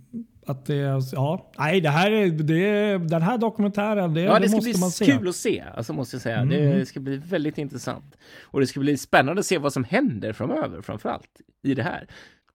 att 0.49 0.65
det, 0.65 1.01
ja, 1.11 1.51
nej, 1.57 1.81
det 1.81 1.89
här 1.89 2.11
är, 2.11 2.29
det, 2.29 2.97
den 2.97 3.21
här 3.21 3.37
dokumentären, 3.37 4.13
det, 4.13 4.21
ja, 4.21 4.33
det, 4.33 4.39
det 4.39 4.49
ska 4.49 4.61
bli 4.61 4.77
man 4.79 4.91
se. 4.91 5.05
kul 5.05 5.27
att 5.27 5.35
se, 5.35 5.63
alltså 5.75 5.93
måste 5.93 6.15
jag 6.15 6.21
säga. 6.21 6.37
Mm. 6.37 6.79
Det 6.79 6.85
ska 6.85 6.99
bli 6.99 7.17
väldigt 7.17 7.57
intressant. 7.57 8.17
Och 8.41 8.59
det 8.59 8.67
ska 8.67 8.79
bli 8.79 8.97
spännande 8.97 9.39
att 9.39 9.45
se 9.45 9.57
vad 9.57 9.73
som 9.73 9.83
händer 9.83 10.33
framöver, 10.33 10.81
framför 10.81 11.09
allt 11.09 11.41
i 11.63 11.73
det 11.73 11.83
här. 11.83 12.07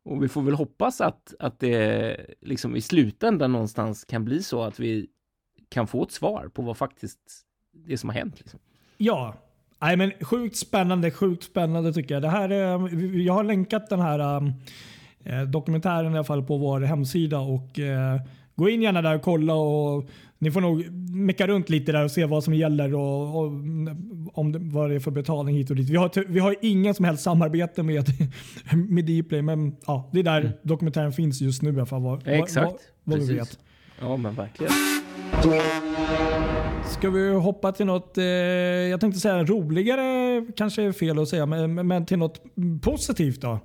Och 0.05 0.23
vi 0.23 0.29
får 0.29 0.43
väl 0.43 0.55
hoppas 0.55 1.01
att, 1.01 1.35
att 1.39 1.61
det 1.61 2.17
liksom 2.41 2.77
i 2.77 2.81
slutändan 2.81 3.53
någonstans 3.53 4.05
kan 4.05 4.25
bli 4.25 4.43
så 4.43 4.63
att 4.63 4.81
vi 4.81 5.07
kan 5.69 5.87
få 5.87 6.03
ett 6.03 6.13
svar 6.13 6.51
på 6.55 6.63
vad 6.63 6.77
faktiskt 6.77 7.21
det 7.87 7.99
som 7.99 8.09
har 8.09 8.17
hänt. 8.17 8.39
Liksom. 8.39 8.61
Ja, 8.97 9.35
Nej, 9.83 9.97
men 9.97 10.13
sjukt 10.21 10.57
spännande, 10.57 11.11
sjukt 11.11 11.45
spännande 11.45 11.93
tycker 11.93 12.15
jag. 12.15 12.23
Det 12.23 12.29
här 12.29 12.49
är, 12.49 13.19
jag 13.19 13.35
har 13.35 13.45
länkat 13.45 13.89
den 13.91 14.01
här 14.01 14.37
um, 14.37 14.53
dokumentären 15.49 16.13
i 16.13 16.15
alla 16.15 16.25
fall 16.25 16.43
på 16.43 16.57
vår 16.57 16.81
hemsida 16.81 17.39
och 17.39 17.79
uh, 17.79 18.23
gå 18.57 18.69
in 18.69 18.83
gärna 18.83 19.03
där 19.03 19.15
och 19.15 19.23
kolla 19.23 19.55
och 19.55 20.09
ni 20.39 20.51
får 20.51 20.61
nog 20.61 20.91
mecka 21.17 21.47
runt 21.47 21.71
lite 21.71 21.93
där 21.93 22.05
och 22.05 22.11
se 22.11 22.25
vad 22.25 22.45
som 22.45 22.55
gäller 22.55 22.95
och, 22.95 23.37
och 23.37 23.47
om 24.35 24.53
det, 24.53 24.59
vad 24.59 24.91
det 24.91 24.95
är 24.95 25.01
för 25.01 25.11
betalning 25.11 25.57
hit 25.57 25.71
och 25.71 25.77
dit. 25.77 25.89
Vi 25.89 25.97
har, 25.97 26.25
vi 26.27 26.41
har 26.41 26.57
inga 26.63 26.95
som 26.95 27.05
helst 27.05 27.23
samarbete 27.23 27.83
med, 27.83 28.05
med 28.89 29.05
Dplay, 29.05 29.43
men 29.43 29.77
ja, 29.87 30.11
det 30.13 30.19
är 30.19 30.23
där 30.23 30.41
mm. 30.41 30.53
dokumentären 30.63 31.13
finns 31.13 31.41
just 31.41 31.63
nu 31.63 31.71
i 31.71 31.77
alla 31.77 31.87
fall. 31.87 32.03
Vad, 32.03 32.29
Exakt. 32.29 32.73
Vad, 33.05 33.19
vad 33.19 33.29
vi 33.29 33.35
vet. 33.35 33.59
Ja, 34.01 34.17
men 34.17 34.35
verkligen. 34.35 34.73
Ska 36.85 37.11
vi 37.11 37.35
hoppa 37.35 37.73
till 37.73 37.87
något, 37.87 38.19
eh, 38.19 38.25
jag 38.25 39.01
tänkte 39.01 39.21
säga 39.21 39.45
roligare, 39.45 40.47
kanske 40.57 40.83
är 40.83 40.93
fel 40.93 41.19
att 41.19 41.29
säga, 41.29 41.47
men, 41.47 41.87
men 41.87 42.07
till 42.07 42.19
något 42.19 42.43
positivt 42.83 43.41
då? 43.41 43.59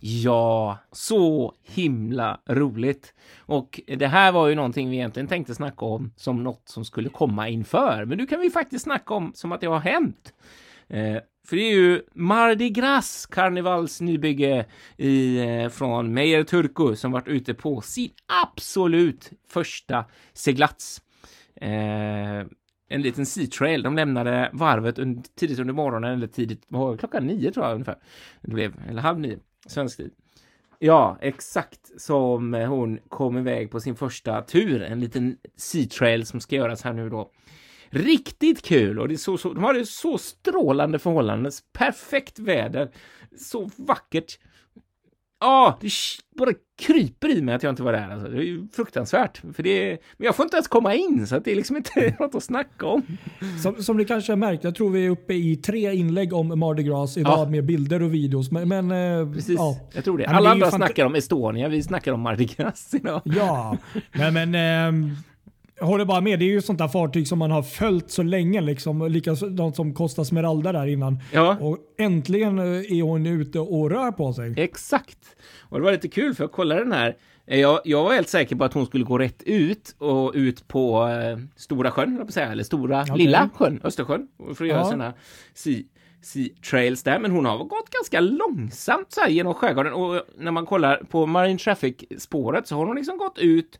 Ja, 0.00 0.78
så 0.92 1.54
himla 1.62 2.40
roligt. 2.48 3.14
Och 3.38 3.80
det 3.86 4.06
här 4.06 4.32
var 4.32 4.48
ju 4.48 4.54
någonting 4.54 4.90
vi 4.90 4.96
egentligen 4.96 5.28
tänkte 5.28 5.54
snacka 5.54 5.84
om 5.84 6.12
som 6.16 6.42
något 6.42 6.68
som 6.68 6.84
skulle 6.84 7.08
komma 7.08 7.48
inför. 7.48 8.04
Men 8.04 8.18
nu 8.18 8.26
kan 8.26 8.40
vi 8.40 8.50
faktiskt 8.50 8.84
snacka 8.84 9.14
om 9.14 9.32
som 9.34 9.52
att 9.52 9.60
det 9.60 9.66
har 9.66 9.80
hänt. 9.80 10.34
Eh, 10.88 11.16
för 11.48 11.56
det 11.56 11.62
är 11.62 11.74
ju 11.74 12.02
Mardi 12.14 12.70
Gras 12.70 13.26
karnevalsnybygge 13.26 14.66
i, 14.96 15.38
eh, 15.38 15.68
från 15.68 16.14
Meyer 16.14 16.44
Turku 16.44 16.96
som 16.96 17.12
varit 17.12 17.28
ute 17.28 17.54
på 17.54 17.80
sin 17.80 18.10
absolut 18.42 19.30
första 19.48 20.04
seglats. 20.32 21.02
Eh, 21.60 22.46
en 22.88 23.02
liten 23.02 23.26
sea 23.26 23.46
trail. 23.46 23.82
De 23.82 23.96
lämnade 23.96 24.50
varvet 24.52 24.96
tidigt 25.36 25.58
under 25.58 25.74
morgonen 25.74 26.12
eller 26.12 26.26
tidigt, 26.26 26.66
klockan 26.98 27.26
nio 27.26 27.52
tror 27.52 27.66
jag 27.66 27.72
ungefär. 27.72 27.98
Det 28.42 28.50
blev, 28.50 28.74
eller 28.88 29.02
halv 29.02 29.20
nio 29.20 29.38
svensk 29.66 29.96
tid. 29.96 30.10
Ja, 30.78 31.18
exakt 31.20 32.00
som 32.00 32.54
hon 32.54 32.98
kom 33.08 33.38
iväg 33.38 33.70
på 33.70 33.80
sin 33.80 33.96
första 33.96 34.42
tur, 34.42 34.82
en 34.82 35.00
liten 35.00 35.36
sea 35.56 35.86
trail 35.86 36.26
som 36.26 36.40
ska 36.40 36.56
göras 36.56 36.82
här 36.82 36.92
nu 36.92 37.10
då. 37.10 37.30
Riktigt 37.90 38.62
kul 38.62 38.98
och 38.98 39.08
det 39.08 39.18
så, 39.18 39.38
så, 39.38 39.52
de 39.52 39.64
hade 39.64 39.86
så 39.86 40.18
strålande 40.18 40.98
förhållanden, 40.98 41.52
perfekt 41.72 42.38
väder, 42.38 42.90
så 43.38 43.70
vackert. 43.76 44.38
Ja, 45.40 45.78
det 45.80 45.90
bara 46.38 46.50
kryper 46.82 47.28
i 47.28 47.42
mig 47.42 47.54
att 47.54 47.62
jag 47.62 47.72
inte 47.72 47.82
var 47.82 47.92
där. 47.92 48.10
Alltså. 48.10 48.28
Det 48.28 48.36
är 48.36 48.42
ju 48.42 48.68
fruktansvärt. 48.68 49.42
För 49.54 49.62
det 49.62 49.90
är, 49.90 49.98
men 50.16 50.26
jag 50.26 50.36
får 50.36 50.44
inte 50.44 50.56
ens 50.56 50.68
komma 50.68 50.94
in, 50.94 51.26
så 51.26 51.38
det 51.38 51.52
är 51.52 51.56
liksom 51.56 51.76
inte 51.76 52.16
något 52.20 52.34
att 52.34 52.42
snacka 52.42 52.86
om. 52.86 53.02
Som, 53.62 53.82
som 53.82 53.96
ni 53.96 54.04
kanske 54.04 54.32
har 54.32 54.36
märkt, 54.36 54.64
jag 54.64 54.74
tror 54.74 54.90
vi 54.90 55.06
är 55.06 55.10
uppe 55.10 55.34
i 55.34 55.56
tre 55.56 55.94
inlägg 55.94 56.32
om 56.32 56.58
Mardi 56.58 56.82
Gras 56.82 57.16
idag 57.16 57.38
ja. 57.38 57.50
med 57.50 57.64
bilder 57.64 58.02
och 58.02 58.14
videos. 58.14 58.50
Men, 58.50 58.68
men 58.68 58.90
eh, 58.90 59.32
Precis, 59.32 59.56
ja. 59.58 59.76
jag 59.92 60.04
tror 60.04 60.18
det. 60.18 60.26
Alla 60.26 60.50
andra 60.50 60.70
snackar 60.70 61.06
om 61.06 61.14
Estonia, 61.14 61.68
vi 61.68 61.82
snackar 61.82 62.12
om 62.12 62.20
Mardi 62.20 62.44
Gras 62.44 62.94
idag. 62.94 63.22
Ja, 63.24 63.76
men, 64.12 64.34
men 64.34 64.54
ähm, 64.54 65.16
Jag 65.78 65.86
håller 65.86 66.04
bara 66.04 66.20
med. 66.20 66.38
Det 66.38 66.44
är 66.44 66.50
ju 66.50 66.62
sånt 66.62 66.78
där 66.78 66.88
fartyg 66.88 67.28
som 67.28 67.38
man 67.38 67.50
har 67.50 67.62
följt 67.62 68.10
så 68.10 68.22
länge. 68.22 68.60
Liksom. 68.60 69.06
Likadant 69.08 69.76
som 69.76 69.94
Costa 69.94 70.24
Smeralda 70.24 70.72
där 70.72 70.86
innan. 70.86 71.18
Ja. 71.32 71.56
Och 71.60 71.78
äntligen 71.98 72.58
eh, 72.58 72.64
är 72.98 73.02
hon 73.02 73.26
ute 73.26 73.58
och 73.60 73.90
rör 73.90 74.12
på 74.12 74.32
sig. 74.32 74.54
Exakt. 74.56 75.18
Och 75.60 75.78
det 75.78 75.84
var 75.84 75.92
lite 75.92 76.08
kul 76.08 76.34
för 76.34 76.44
jag 76.44 76.52
kollade 76.52 76.80
den 76.80 76.92
här. 76.92 77.16
Eh, 77.46 77.60
jag, 77.60 77.80
jag 77.84 78.04
var 78.04 78.12
helt 78.14 78.28
säker 78.28 78.56
på 78.56 78.64
att 78.64 78.72
hon 78.72 78.86
skulle 78.86 79.04
gå 79.04 79.18
rätt 79.18 79.42
ut 79.42 79.94
och 79.98 80.32
ut 80.34 80.68
på 80.68 81.08
eh, 81.08 81.38
Stora 81.56 81.90
sjön, 81.90 82.16
jag 82.18 82.32
säga, 82.32 82.52
eller 82.52 82.64
Stora 82.64 83.02
Okej. 83.02 83.16
Lilla 83.18 83.50
sjön, 83.54 83.80
Östersjön, 83.84 84.28
för 84.54 84.64
att 84.64 84.70
göra 84.70 84.78
Ja. 84.80 84.90
sina 84.90 85.12
sea, 85.54 85.82
sea 86.22 86.48
trails 86.70 87.02
där. 87.02 87.18
Men 87.18 87.30
hon 87.30 87.44
har 87.44 87.58
gått 87.58 87.90
ganska 87.90 88.20
långsamt 88.20 89.12
så 89.12 89.20
här 89.20 89.28
genom 89.28 89.54
skärgården 89.54 89.92
och 89.92 90.22
när 90.38 90.50
man 90.52 90.66
kollar 90.66 90.96
på 91.10 91.26
Marine 91.26 91.58
Traffic 91.58 91.94
spåret 92.18 92.68
så 92.68 92.74
har 92.76 92.86
hon 92.86 92.96
liksom 92.96 93.18
gått 93.18 93.38
ut 93.38 93.78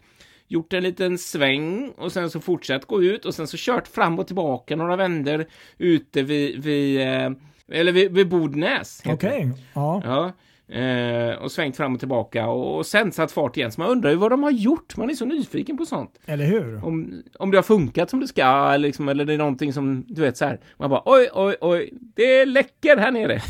gjort 0.48 0.72
en 0.72 0.82
liten 0.82 1.18
sväng 1.18 1.92
och 1.96 2.12
sen 2.12 2.30
så 2.30 2.40
fortsatt 2.40 2.84
gå 2.84 3.02
ut 3.02 3.24
och 3.24 3.34
sen 3.34 3.46
så 3.46 3.56
kört 3.60 3.88
fram 3.88 4.18
och 4.18 4.26
tillbaka 4.26 4.76
några 4.76 4.96
vänder 4.96 5.46
ute 5.78 6.22
vid, 6.22 6.62
vid 6.64 7.00
eh, 7.00 7.30
eller 7.68 7.92
vid, 7.92 8.12
vid 8.12 8.28
Bodnäs. 8.28 9.02
Okej. 9.06 9.52
Ja. 9.74 10.02
Ja, 10.04 10.32
eh, 10.68 11.34
och 11.42 11.52
svängt 11.52 11.76
fram 11.76 11.92
och 11.94 11.98
tillbaka 11.98 12.46
och, 12.48 12.76
och 12.76 12.86
sen 12.86 13.12
satt 13.12 13.32
fart 13.32 13.56
igen. 13.56 13.72
Så 13.72 13.80
man 13.80 13.90
undrar 13.90 14.10
ju 14.10 14.16
vad 14.16 14.30
de 14.30 14.42
har 14.42 14.50
gjort. 14.50 14.96
Man 14.96 15.10
är 15.10 15.14
så 15.14 15.24
nyfiken 15.24 15.76
på 15.76 15.86
sånt. 15.86 16.18
Eller 16.26 16.44
hur? 16.44 16.84
Om, 16.84 17.22
om 17.38 17.50
det 17.50 17.58
har 17.58 17.62
funkat 17.62 18.10
som 18.10 18.20
det 18.20 18.28
ska, 18.28 18.42
eller, 18.72 18.78
liksom, 18.88 19.08
eller 19.08 19.24
det 19.24 19.34
är 19.34 19.38
någonting 19.38 19.72
som, 19.72 20.04
du 20.08 20.20
vet 20.22 20.36
så 20.36 20.44
här. 20.44 20.60
Man 20.76 20.90
bara 20.90 21.02
oj, 21.04 21.28
oj, 21.32 21.56
oj, 21.60 21.90
det 22.14 22.44
läcker 22.44 22.96
här 22.96 23.10
nere. 23.12 23.40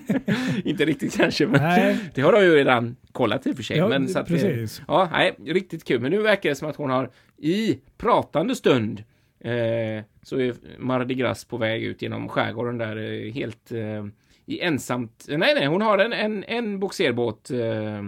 Inte 0.64 0.84
riktigt 0.84 1.16
kanske, 1.16 1.46
men 1.46 1.62
Nej. 1.62 1.96
det 2.14 2.20
har 2.22 2.32
de 2.32 2.42
ju 2.42 2.54
redan 2.54 2.96
kollat 3.12 3.46
i 3.46 3.52
och 3.52 3.56
för 3.56 3.62
sig. 3.62 3.76
Ja, 3.76 3.88
men, 3.88 4.08
så 4.08 4.18
att 4.18 4.26
det- 4.26 4.32
precis. 4.32 4.82
ja, 4.88 5.08
nej, 5.12 5.34
riktigt 5.46 5.84
kul. 5.84 6.00
Men 6.00 6.10
nu 6.10 6.22
verkar 6.22 6.48
det 6.50 6.56
som 6.56 6.68
att 6.68 6.76
hon 6.76 6.90
har 6.90 7.10
i 7.38 7.78
pratande 7.98 8.54
stund 8.54 9.04
eh, 9.44 10.04
så 10.22 10.40
är 10.40 10.54
Mardi 10.78 11.14
Gras 11.14 11.44
på 11.44 11.56
väg 11.56 11.82
ut 11.82 12.02
genom 12.02 12.28
skärgården 12.28 12.78
där 12.78 12.96
eh, 13.26 13.32
helt 13.32 13.72
eh, 13.72 14.06
i 14.50 14.60
ensamt. 14.60 15.26
Nej, 15.28 15.54
nej, 15.54 15.66
hon 15.66 15.82
har 15.82 15.98
en, 15.98 16.12
en, 16.12 16.44
en 16.44 16.80
boxerbåt, 16.80 17.50
eh, 17.50 18.02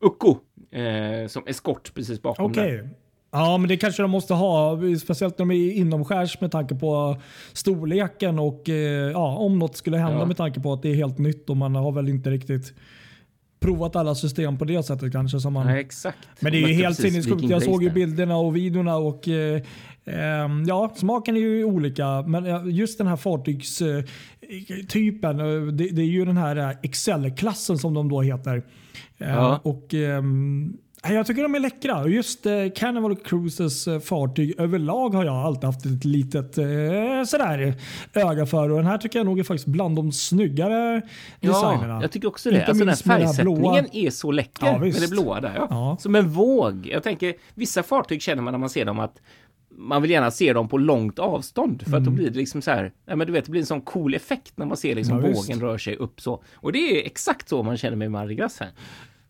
Ukko, 0.00 0.36
eh, 0.70 1.28
som 1.28 1.42
eskort 1.46 1.94
precis 1.94 2.22
bakom 2.22 2.50
Okej. 2.50 2.72
den. 2.76 2.90
Ja, 3.32 3.58
men 3.58 3.68
det 3.68 3.76
kanske 3.76 4.02
de 4.02 4.10
måste 4.10 4.34
ha. 4.34 4.78
Speciellt 5.00 5.38
när 5.38 5.46
de 5.46 5.50
är 5.54 5.72
inomskärs 5.72 6.40
med 6.40 6.52
tanke 6.52 6.74
på 6.74 7.16
storleken 7.52 8.38
och 8.38 8.68
eh, 8.68 9.10
ja, 9.10 9.36
om 9.36 9.58
något 9.58 9.76
skulle 9.76 9.96
hända 9.96 10.18
Ja. 10.18 10.26
med 10.26 10.36
tanke 10.36 10.60
på 10.60 10.72
att 10.72 10.82
det 10.82 10.88
är 10.88 10.94
helt 10.94 11.18
nytt 11.18 11.50
och 11.50 11.56
man 11.56 11.74
har 11.74 11.92
väl 11.92 12.08
inte 12.08 12.30
riktigt 12.30 12.74
provat 13.60 13.96
alla 13.96 14.14
system 14.14 14.58
på 14.58 14.64
det 14.64 14.82
sättet 14.82 15.12
kanske. 15.12 15.40
Som 15.40 15.52
man... 15.52 15.66
Nej, 15.66 15.80
exakt. 15.80 16.28
Men 16.40 16.52
det 16.52 16.58
är 16.62 16.68
ju 16.68 16.74
helt 16.74 16.98
sinnessjukt. 16.98 17.42
Jag 17.42 17.62
såg 17.62 17.82
ju 17.82 17.90
bilderna 17.90 18.36
och 18.36 18.56
videorna 18.56 18.96
och 18.96 19.28
eh, 19.28 19.62
ehm, 20.04 20.64
ja, 20.66 20.92
smaken 20.96 21.36
är 21.36 21.40
ju 21.40 21.64
olika. 21.64 22.22
Men 22.22 22.46
eh, 22.46 22.62
just 22.64 22.98
den 22.98 23.06
här 23.06 23.16
fartygstypen, 23.16 24.04
eh, 25.40 25.62
det, 25.72 25.88
det 25.88 26.02
är 26.02 26.06
ju 26.06 26.24
den 26.24 26.36
här 26.36 26.56
eh, 26.56 26.70
Excel-klassen 26.82 27.78
som 27.78 27.94
de 27.94 28.08
då 28.08 28.22
heter. 28.22 28.56
Eh, 29.18 29.28
Ja. 29.30 29.60
Och 29.62 29.94
ehm, 29.94 30.76
jag 31.08 31.26
tycker 31.26 31.42
de 31.42 31.54
är 31.54 31.58
läckra. 31.60 32.08
Just 32.08 32.42
Carnival 32.74 33.16
Cruises 33.16 33.88
fartyg 34.04 34.54
överlag 34.60 35.14
har 35.14 35.24
jag 35.24 35.34
alltid 35.34 35.64
haft 35.64 35.86
ett 35.86 36.04
litet 36.04 36.54
sådär 37.28 37.74
öga 38.14 38.46
för. 38.46 38.70
Och 38.70 38.76
den 38.76 38.86
här 38.86 38.98
tycker 38.98 39.18
jag 39.18 39.26
nog 39.26 39.38
är 39.38 39.42
faktiskt 39.42 39.66
bland 39.66 39.96
de 39.96 40.12
snyggare 40.12 41.02
designerna. 41.40 41.94
Ja, 41.94 42.02
jag 42.02 42.10
tycker 42.12 42.28
också 42.28 42.50
det. 42.50 42.56
Inte 42.56 42.66
Alltså 42.66 42.84
den 42.84 42.88
här 42.88 42.96
färgsättningen 42.96 43.60
blåa. 43.62 43.84
är 43.92 44.10
så 44.10 44.30
läcker 44.30 44.66
Ja, 44.66 44.78
med 44.78 44.94
det 45.00 45.10
blåa 45.10 45.40
där. 45.40 45.52
Ja. 45.56 45.66
Ja. 45.70 45.96
Som 46.00 46.14
en 46.14 46.28
våg. 46.28 46.88
Jag 46.92 47.02
tänker, 47.02 47.34
vissa 47.54 47.82
fartyg 47.82 48.22
känner 48.22 48.42
man 48.42 48.52
när 48.52 48.58
man 48.58 48.70
ser 48.70 48.84
dem 48.84 48.98
att 48.98 49.20
man 49.76 50.02
vill 50.02 50.10
gärna 50.10 50.30
se 50.30 50.52
dem 50.52 50.68
på 50.68 50.78
långt 50.78 51.18
avstånd 51.18 51.82
för 51.86 51.96
att 51.96 52.04
då 52.04 52.10
blir 52.10 52.30
det 52.30 52.38
liksom 52.38 52.62
så 52.62 52.70
här, 52.70 52.92
ja 53.06 53.16
men 53.16 53.26
du 53.26 53.32
vet, 53.32 53.44
det 53.44 53.50
blir 53.50 53.60
en 53.60 53.66
sån 53.66 53.80
cool 53.80 54.14
effekt 54.14 54.52
när 54.58 54.66
man 54.66 54.76
ser 54.76 54.94
liksom 54.94 55.18
Mm. 55.18 55.30
Ja, 55.30 55.36
vågen 55.36 55.60
rör 55.60 55.78
sig 55.78 55.96
upp 55.96 56.20
så. 56.20 56.42
Och 56.54 56.72
det 56.72 56.78
är 56.78 57.06
exakt 57.06 57.48
så 57.48 57.62
man 57.62 57.76
känner 57.76 57.96
med 57.96 58.10
Mardi 58.10 58.34
Gras 58.34 58.60
här. 58.60 58.70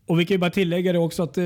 Och 0.07 0.19
vi 0.19 0.25
kan 0.25 0.35
ju 0.35 0.39
bara 0.39 0.49
tillägga 0.51 0.93
det 0.93 0.99
också 0.99 1.23
att 1.23 1.37
eh, 1.37 1.43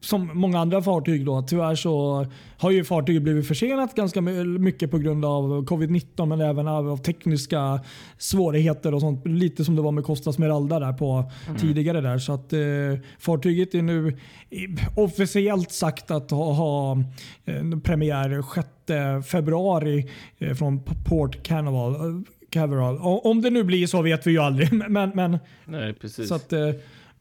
som 0.00 0.30
många 0.34 0.58
andra 0.58 0.82
fartyg 0.82 1.26
då, 1.26 1.42
tyvärr 1.42 1.74
så 1.74 2.26
har 2.58 2.70
ju 2.70 2.84
fartyget 2.84 3.22
blivit 3.22 3.48
försenat 3.48 3.94
ganska 3.94 4.20
my- 4.20 4.44
mycket 4.44 4.90
på 4.90 4.98
grund 4.98 5.24
av 5.24 5.64
covid-19 5.66 6.26
men 6.26 6.40
även 6.40 6.68
av, 6.68 6.96
tekniska 6.96 7.80
svårigheter 8.18 8.94
och 8.94 9.00
sånt. 9.00 9.26
Lite 9.26 9.64
som 9.64 9.76
det 9.76 9.82
var 9.82 9.92
med 9.92 10.04
Costa 10.04 10.32
Smeralda 10.32 10.80
där 10.80 10.92
på 10.92 11.30
tidigare 11.58 12.00
där. 12.00 12.18
Så 12.18 12.32
att 12.32 12.52
eh, 12.52 12.60
fartyget 13.18 13.74
är 13.74 13.82
nu 13.82 14.16
officiellt 14.96 15.72
sagt 15.72 16.10
att 16.10 16.30
ha, 16.30 16.52
ha 16.52 16.96
en 17.44 17.80
premiär 17.80 18.42
6 18.54 19.26
februari 19.30 20.08
eh, 20.38 20.54
från 20.54 20.80
Port 21.08 21.42
Canaveral. 21.42 21.94
eh, 21.94 22.20
Canaveral. 22.50 22.98
Om 23.02 23.42
det 23.42 23.50
nu 23.50 23.64
blir 23.64 23.86
så 23.86 24.02
vet 24.02 24.26
vi 24.26 24.30
ju 24.30 24.38
aldrig. 24.38 24.72
Men, 24.88 25.10
men, 25.14 25.38
Nej, 25.64 25.94
precis. 25.94 26.28
så 26.28 26.34
att, 26.34 26.52
eh, 26.52 26.68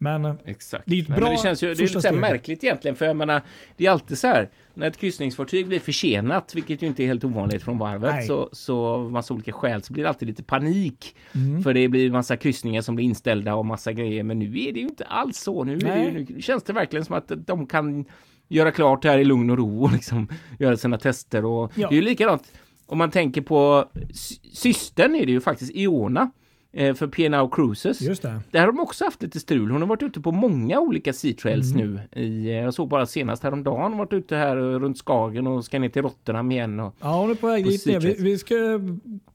men 0.02 0.38
Exakt. 0.46 0.84
Det 0.88 0.96
är 0.98 1.02
ett 1.02 1.10
Nej, 1.10 1.18
bra 1.20 1.28
men 1.28 1.36
det 1.38 1.42
känns 1.44 1.64
ju 1.64 1.68
det 1.74 1.84
är 1.84 1.88
lite 1.88 2.00
steg. 2.02 2.14
märkligt 2.14 2.64
egentligen, 2.64 2.96
för 2.96 3.06
jag 3.06 3.16
menar, 3.16 3.42
det 3.78 3.86
är 3.86 3.92
alltid 3.92 4.18
så 4.18 4.28
här, 4.28 4.50
när 4.74 4.88
ett 4.88 4.98
kryssningsfartyg 4.98 5.68
blir 5.68 5.80
försenat, 5.80 6.56
vilket 6.56 6.82
ju 6.84 6.88
inte 6.88 7.04
är 7.04 7.08
helt 7.08 7.24
ovanligt 7.24 7.64
från 7.64 7.78
varvet, 7.78 8.14
Nej. 8.16 8.28
så, 8.28 8.50
så 8.52 8.86
av 8.86 9.12
massa 9.12 9.34
olika 9.34 9.52
skäl, 9.52 9.84
så 9.84 9.94
blir 9.94 10.04
det 10.04 10.10
alltid 10.10 10.28
lite 10.28 10.44
panik. 10.44 11.16
Mm. 11.36 11.64
För 11.64 11.74
det 11.74 11.88
blir 11.88 12.12
massa 12.12 12.38
kryssningar 12.38 12.82
som 12.82 12.96
blir 12.96 13.06
inställda 13.06 13.56
och 13.56 13.66
massa 13.66 13.92
grejer, 13.94 14.24
men 14.24 14.40
nu 14.40 14.46
är 14.46 14.72
det 14.74 14.80
ju 14.80 14.86
inte 14.88 15.06
alls 15.06 15.38
så. 15.38 15.64
Nu, 15.64 15.78
det, 15.78 15.88
Nej. 15.88 16.26
nu 16.30 16.42
känns 16.42 16.64
det 16.64 16.74
verkligen 16.74 17.06
som 17.06 17.16
att 17.16 17.32
de 17.48 17.66
kan 17.68 18.06
göra 18.48 18.72
klart 18.72 19.02
det 19.02 19.10
här 19.10 19.18
i 19.18 19.24
lugn 19.26 19.50
och 19.50 19.58
ro 19.58 19.84
och 19.84 19.92
liksom 19.92 20.28
göra 20.60 20.78
sina 20.78 20.98
tester. 20.98 21.46
Och 21.46 21.72
Ja. 21.76 21.88
Det 21.90 21.94
är 21.94 21.96
ju 21.96 22.02
likadant 22.02 22.52
om 22.86 22.98
man 22.98 23.12
tänker 23.12 23.42
på 23.42 23.86
sy- 24.14 24.50
systern 24.54 25.16
är 25.16 25.26
det 25.26 25.32
ju 25.32 25.42
faktiskt 25.42 25.72
Iona 25.76 26.22
eh, 26.22 26.28
för 26.74 27.08
P&O 27.08 27.50
Cruises. 27.50 28.02
Just 28.02 28.22
det. 28.22 28.42
Där 28.52 28.60
har 28.60 28.68
de 28.68 28.80
också 28.80 29.06
haft 29.06 29.22
lite 29.24 29.40
strul. 29.40 29.72
Hon 29.72 29.82
har 29.82 29.88
varit 29.90 30.04
ute 30.04 30.22
på 30.22 30.32
många 30.32 30.80
olika 30.80 31.14
sea 31.14 31.34
trails 31.34 31.74
Mm. 31.76 32.00
nu. 32.14 32.22
I, 32.22 32.48
eh, 32.50 32.54
jag 32.56 32.74
såg 32.74 32.88
bara 32.90 33.06
senast 33.06 33.44
häromdagen, 33.44 33.82
hon 33.92 33.98
varit 33.98 34.14
ute 34.14 34.36
här 34.36 34.58
eh, 34.58 34.80
runt 34.80 34.98
Skagen 34.98 35.48
och 35.48 35.66
ska 35.66 35.80
ner 35.80 35.90
till 35.90 36.02
Rotterdam 36.02 36.52
igen. 36.52 36.80
Och, 36.80 36.96
Ja, 37.02 37.22
hon 37.22 37.32
är 37.32 37.36
på 37.36 37.48
väg 37.48 37.66
dit. 37.66 37.88
Vi, 37.88 38.16
vi 38.20 38.38
ska 38.38 38.56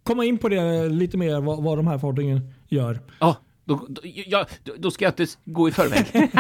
komma 0.03 0.25
in 0.25 0.39
på 0.39 0.49
det 0.49 0.89
lite 0.89 1.17
mer, 1.19 1.41
vad, 1.41 1.63
vad 1.63 1.79
de 1.79 1.87
här 1.87 1.99
fartygen 1.99 2.41
gör. 2.69 3.01
ja, 3.21 3.37
då, 3.65 3.87
då, 3.89 4.01
ja, 4.05 4.47
då- 4.79 4.91
ska 4.91 5.05
jag 5.05 5.13
inte 5.13 5.27
gå 5.45 5.69
i 5.69 5.73
förväg. 5.73 6.31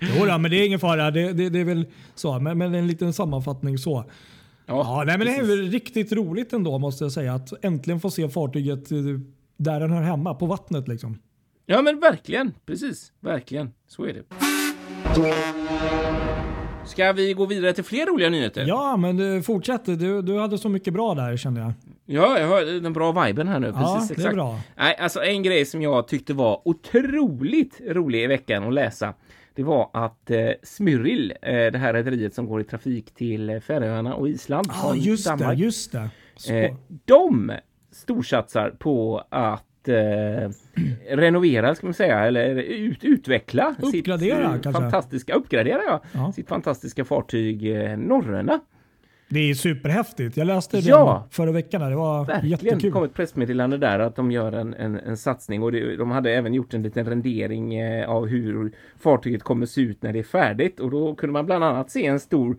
Jo, 0.00 0.26
då, 0.26 0.38
men 0.38 0.50
det 0.50 0.56
är 0.56 0.66
ingen 0.66 0.80
fara. 0.80 1.10
Det, 1.10 1.32
det, 1.32 1.48
det 1.48 1.60
är 1.60 1.64
väl 1.64 1.86
så. 2.14 2.38
Men, 2.40 2.58
men 2.58 2.74
en 2.74 2.86
liten 2.86 3.12
sammanfattning 3.12 3.78
så. 3.78 4.04
Ja, 4.66 5.02
nej, 5.06 5.18
men 5.18 5.26
det 5.26 5.36
är 5.36 5.70
riktigt 5.70 6.12
roligt 6.12 6.52
ändå 6.52 6.78
måste 6.78 7.04
jag 7.04 7.12
säga. 7.12 7.34
Att 7.34 7.64
äntligen 7.64 8.00
få 8.00 8.10
se 8.10 8.28
fartyget 8.28 8.92
eh, 8.92 8.98
där 9.58 9.80
den 9.80 9.90
hör 9.90 10.02
hemma, 10.02 10.34
på 10.34 10.46
vattnet 10.46 10.88
liksom. 10.88 11.18
ja, 11.66 11.82
men 11.82 12.00
verkligen. 12.00 12.54
Precis, 12.66 13.12
verkligen. 13.20 13.70
Så 13.88 14.04
är 14.04 14.12
det. 14.12 14.22
Ska 16.86 17.12
vi 17.12 17.32
gå 17.34 17.46
vidare 17.46 17.72
till 17.72 17.84
fler 17.84 18.06
roliga 18.06 18.28
nyheter? 18.30 18.64
Ja, 18.68 18.96
men 18.96 19.16
du, 19.16 19.42
fortsätt. 19.42 19.84
Du, 19.84 20.22
du 20.22 20.38
hade 20.38 20.58
så 20.58 20.68
mycket 20.68 20.92
bra 20.94 21.14
där 21.14 21.36
kände 21.36 21.60
jag. 21.60 21.72
Ja, 22.06 22.38
jag 22.38 22.48
har 22.48 22.80
den 22.80 22.92
bra 22.92 23.24
viben 23.24 23.48
här 23.48 23.58
nu. 23.60 23.72
Ja, 23.76 23.94
Precis, 23.94 24.08
det 24.08 24.14
är 24.14 24.16
exakt. 24.18 24.34
bra. 24.34 24.60
Nej, 24.76 24.96
alltså 24.96 25.22
en 25.22 25.42
grej 25.42 25.64
som 25.66 25.82
jag 25.82 26.08
tyckte 26.08 26.34
var 26.34 26.68
otroligt 26.68 27.80
rolig 27.86 28.22
i 28.22 28.26
veckan 28.26 28.64
att 28.64 28.74
läsa. 28.74 29.14
Det 29.54 29.62
var 29.62 29.90
att 29.92 30.30
eh, 30.30 30.48
Smyril, 30.62 31.34
eh, 31.42 31.52
det 31.52 31.78
här 31.78 31.92
rederiet 31.92 32.34
som 32.34 32.46
går 32.46 32.60
i 32.60 32.64
trafik 32.64 33.14
till 33.14 33.60
Färöarna 33.60 34.14
och 34.14 34.28
Island 34.28 34.66
Ja, 34.68 34.74
från 34.88 34.98
just 35.00 35.24
det. 35.24 35.30
Danmark. 35.30 35.58
Just 35.58 35.92
det. 35.92 36.10
Så. 36.36 36.52
Eh, 36.52 36.74
de 37.04 37.52
storsatsar 37.90 38.70
på 38.78 39.22
att 39.28 39.88
eh, 39.88 40.50
renovera, 41.10 41.74
ska 41.74 41.86
man 41.86 41.94
säga, 41.94 42.18
eller 42.20 42.54
ut, 42.56 43.04
utveckla 43.04 43.74
Uppgradera, 43.82 44.36
sitt 44.36 44.56
eh, 44.56 44.60
kanske? 44.62 44.82
fantastiska, 44.82 45.34
uppgradera 45.34 45.80
ja, 45.86 46.02
Ja. 46.12 46.32
sitt 46.32 46.48
fantastiska 46.48 47.04
fartyg 47.04 47.76
eh, 47.76 47.96
Norröna. 47.98 48.60
Det 49.30 49.50
är 49.50 49.54
superhäftigt. 49.54 50.36
Jag 50.36 50.46
läste 50.46 50.76
det 50.76 50.88
Ja. 50.88 51.26
förra 51.30 51.52
veckan. 51.52 51.82
här. 51.82 51.90
Det 51.90 51.96
var 51.96 52.24
Verkligen. 52.24 52.50
jättekul. 52.50 52.78
Det 52.80 52.90
kom 52.90 53.04
ett 53.04 53.14
pressmeddelande 53.14 53.78
där 53.78 53.98
att 53.98 54.16
de 54.16 54.30
gör 54.32 54.52
en, 54.52 54.74
en, 54.74 54.96
en 54.96 55.16
satsning 55.16 55.62
och 55.62 55.72
det, 55.72 55.96
de 55.96 56.10
hade 56.10 56.30
även 56.32 56.54
gjort 56.54 56.74
en 56.74 56.82
liten 56.82 57.04
rendering 57.06 57.74
eh, 57.74 58.08
av 58.10 58.26
hur 58.26 58.72
fartyget 59.00 59.42
kommer 59.42 59.66
se 59.66 59.80
ut 59.80 60.02
när 60.02 60.12
det 60.12 60.18
är 60.18 60.22
färdigt 60.22 60.80
och 60.80 60.90
då 60.90 61.14
kunde 61.14 61.32
man 61.32 61.46
bland 61.46 61.64
annat 61.64 61.90
se 61.90 62.06
en 62.06 62.20
stor 62.20 62.56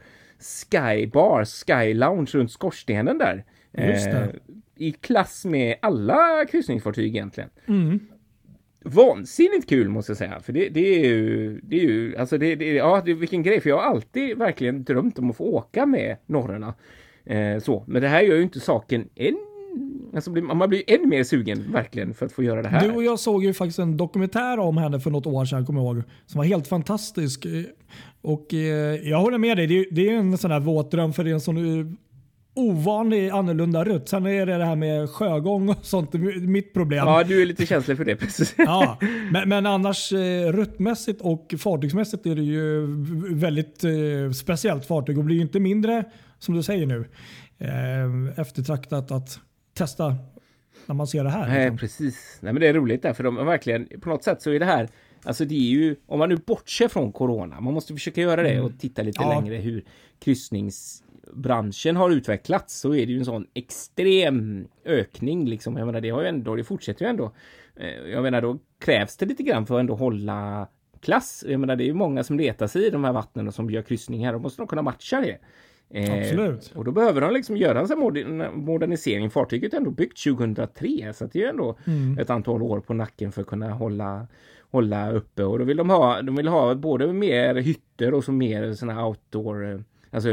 skybar, 0.71 1.45
sky 1.45 1.93
lounge 1.93 2.29
runt 2.33 2.51
skorstenen 2.51 3.17
där. 3.17 3.43
Just 3.77 4.05
det. 4.11 4.35
I 4.79 4.91
klass 4.91 5.45
med 5.45 5.75
alla 5.81 6.45
kryssningsfartyg 6.45 7.15
egentligen. 7.15 7.49
Mm. 7.67 7.99
Vansinnigt 8.83 9.69
kul 9.69 9.89
måste 9.89 10.09
jag 10.11 10.17
säga, 10.17 10.39
för 10.39 10.53
det, 10.53 10.69
det 10.69 10.95
är 10.95 11.09
ju, 11.09 11.59
det 11.63 11.75
är 11.75 11.83
ju, 11.83 12.17
alltså 12.17 12.37
det, 12.37 12.55
det, 12.55 12.73
ja, 12.73 13.01
det, 13.05 13.13
vilken 13.13 13.43
grej, 13.43 13.61
för 13.61 13.69
jag 13.69 13.77
har 13.77 13.83
alltid 13.83 14.37
verkligen 14.37 14.83
drömt 14.83 15.19
om 15.19 15.29
att 15.29 15.37
få 15.37 15.43
åka 15.43 15.85
med 15.85 16.17
norrarna. 16.25 16.73
Eh, 17.25 17.59
så, 17.59 17.83
men 17.87 18.01
det 18.01 18.07
här 18.07 18.21
gör 18.21 18.35
ju 18.35 18.43
inte 18.43 18.59
saken 18.59 19.09
än 19.15 19.37
Alltså, 20.15 20.31
man 20.31 20.69
blir 20.69 20.83
ännu 20.87 21.07
mer 21.07 21.23
sugen 21.23 21.71
verkligen 21.71 22.13
för 22.13 22.25
att 22.25 22.31
få 22.31 22.43
göra 22.43 22.61
det 22.61 22.69
här. 22.69 22.87
Du 22.87 22.93
och 22.93 23.03
jag 23.03 23.19
såg 23.19 23.43
ju 23.43 23.53
faktiskt 23.53 23.79
en 23.79 23.97
dokumentär 23.97 24.59
om 24.59 24.77
henne 24.77 24.99
för 24.99 25.11
något 25.11 25.25
år 25.27 25.45
sedan, 25.45 25.65
kommer 25.65 25.81
jag 25.81 25.95
ihåg, 25.95 26.03
som 26.25 26.37
var 26.37 26.45
helt 26.45 26.67
fantastisk. 26.67 27.45
Eh, 27.45 27.63
Och 28.21 28.53
eh, 28.53 29.09
jag 29.09 29.19
håller 29.19 29.37
med 29.37 29.57
dig, 29.57 29.67
det 29.67 29.79
är, 29.79 29.85
det 29.91 30.09
är 30.09 30.13
en 30.13 30.37
sån 30.37 30.51
här 30.51 30.59
våt 30.59 30.91
dröm 30.91 31.13
för 31.13 31.25
en 31.25 31.41
sån 31.41 31.57
eh, 31.79 31.85
ovanlig, 32.59 33.29
annorlunda 33.29 33.83
rutt. 33.83 34.09
Sen 34.09 34.25
är 34.25 34.45
det 34.45 34.57
det 34.57 34.65
här 34.65 34.75
med 34.75 35.09
sjögång 35.09 35.69
och 35.69 35.85
sånt 35.85 36.13
mitt 36.41 36.73
problem. 36.73 37.07
Ja, 37.07 37.23
du 37.23 37.41
är 37.41 37.45
lite 37.45 37.65
känslig 37.65 37.97
för 37.97 38.05
det, 38.05 38.15
precis. 38.15 38.55
Ja, 38.57 38.97
men, 39.31 39.49
men 39.49 39.65
annars 39.65 40.13
eh, 40.13 40.51
ruttmässigt 40.51 41.21
och 41.21 41.53
fartygsmässigt 41.59 42.25
är 42.25 42.35
det 42.35 42.41
ju 42.41 42.87
väldigt 43.35 43.83
eh, 43.83 44.31
speciellt 44.35 44.85
fartyg 44.85 45.17
och 45.17 45.23
blir 45.23 45.35
ju 45.35 45.41
inte 45.41 45.59
mindre, 45.59 46.03
som 46.39 46.55
du 46.55 46.63
säger 46.63 46.85
nu, 46.85 47.05
eh, 47.57 48.39
eftertraktat 48.39 49.11
att 49.11 49.39
testa 49.77 50.15
när 50.85 50.95
man 50.95 51.07
ser 51.07 51.23
det 51.23 51.29
här. 51.29 51.47
Nej, 51.47 51.59
liksom. 51.61 51.77
precis. 51.77 52.37
Nej, 52.41 52.53
men 52.53 52.61
det 52.61 52.67
är 52.67 52.73
roligt 52.73 53.01
där, 53.01 53.13
för 53.13 53.23
de 53.23 53.35
verkligen, 53.35 53.87
på 54.01 54.09
något 54.09 54.23
sätt 54.23 54.41
så 54.41 54.51
är 54.51 54.59
det 54.59 54.65
här, 54.65 54.89
alltså 55.23 55.45
det 55.45 55.55
är 55.55 55.69
ju, 55.69 55.95
om 56.07 56.19
man 56.19 56.29
nu 56.29 56.37
bortser 56.37 56.87
från 56.87 57.11
corona, 57.11 57.61
man 57.61 57.73
måste 57.73 57.93
försöka 57.93 58.21
göra 58.21 58.43
det 58.43 58.61
och 58.61 58.71
titta 58.79 59.01
lite 59.01 59.23
Ja. 59.23 59.39
längre 59.39 59.55
hur 59.55 59.83
kryssningsbranschen 61.29 61.95
har 61.95 62.09
utvecklats, 62.09 62.79
så 62.79 62.93
är 62.93 63.05
det 63.05 63.11
ju 63.11 63.19
en 63.19 63.25
sån 63.25 63.45
extrem 63.53 64.67
ökning 64.85 65.45
liksom. 65.49 65.77
Jag 65.77 65.85
menar, 65.85 66.01
det 66.01 66.09
har 66.09 66.21
ju 66.21 66.27
ändå, 66.27 66.55
det 66.55 66.63
fortsätter 66.63 67.05
ju 67.05 67.09
ändå. 67.09 67.31
Eh, 67.75 68.11
Jag 68.11 68.23
menar, 68.23 68.41
då 68.41 68.59
krävs 68.79 69.17
det 69.17 69.25
lite 69.25 69.43
grann 69.43 69.65
för 69.65 69.75
att 69.75 69.79
ändå 69.79 69.95
hålla 69.95 70.67
klass. 71.01 71.45
Jag 71.47 71.59
menar, 71.59 71.75
det 71.75 71.83
är 71.83 71.87
ju 71.87 71.93
många 71.93 72.23
som 72.23 72.37
letar 72.37 72.67
sig 72.67 72.85
i 72.87 72.89
de 72.89 73.03
här 73.03 73.13
vattnen 73.13 73.47
och 73.47 73.53
som 73.53 73.69
gör 73.69 73.81
kryssningar, 73.81 74.33
då 74.33 74.39
måste 74.39 74.61
de 74.61 74.67
kunna 74.67 74.81
matcha 74.81 75.21
det. 75.21 75.37
Eh, 75.91 76.19
Absolut. 76.19 76.71
och 76.75 76.85
då 76.85 76.91
behöver 76.91 77.21
de 77.21 77.33
liksom 77.33 77.57
göra 77.57 77.79
en 77.79 78.45
modernisering. 78.63 79.29
Fartyget 79.29 79.73
är 79.73 79.77
ändå 79.77 79.91
byggt 79.91 80.23
2003 80.23 81.13
så 81.13 81.25
det 81.25 81.43
är 81.43 81.49
ändå 81.49 81.77
ett 82.19 82.29
antal 82.29 82.61
år 82.61 82.79
på 82.79 82.93
nacken 82.93 83.31
för 83.31 83.41
att 83.41 83.47
kunna 83.47 83.69
hålla, 83.73 84.27
hålla 84.71 85.11
uppe. 85.11 85.43
Och 85.43 85.59
då 85.59 85.65
vill 85.65 85.77
de 85.77 85.89
ha, 85.89 86.21
de 86.21 86.35
vill 86.35 86.47
ha 86.47 86.75
både 86.75 87.13
mer 87.13 87.55
hytter 87.55 88.13
och 88.13 88.23
så 88.23 88.31
mer 88.31 88.73
såna 88.73 89.05
outdoor 89.07 89.71
eh, 89.71 89.79
Alltså 90.11 90.29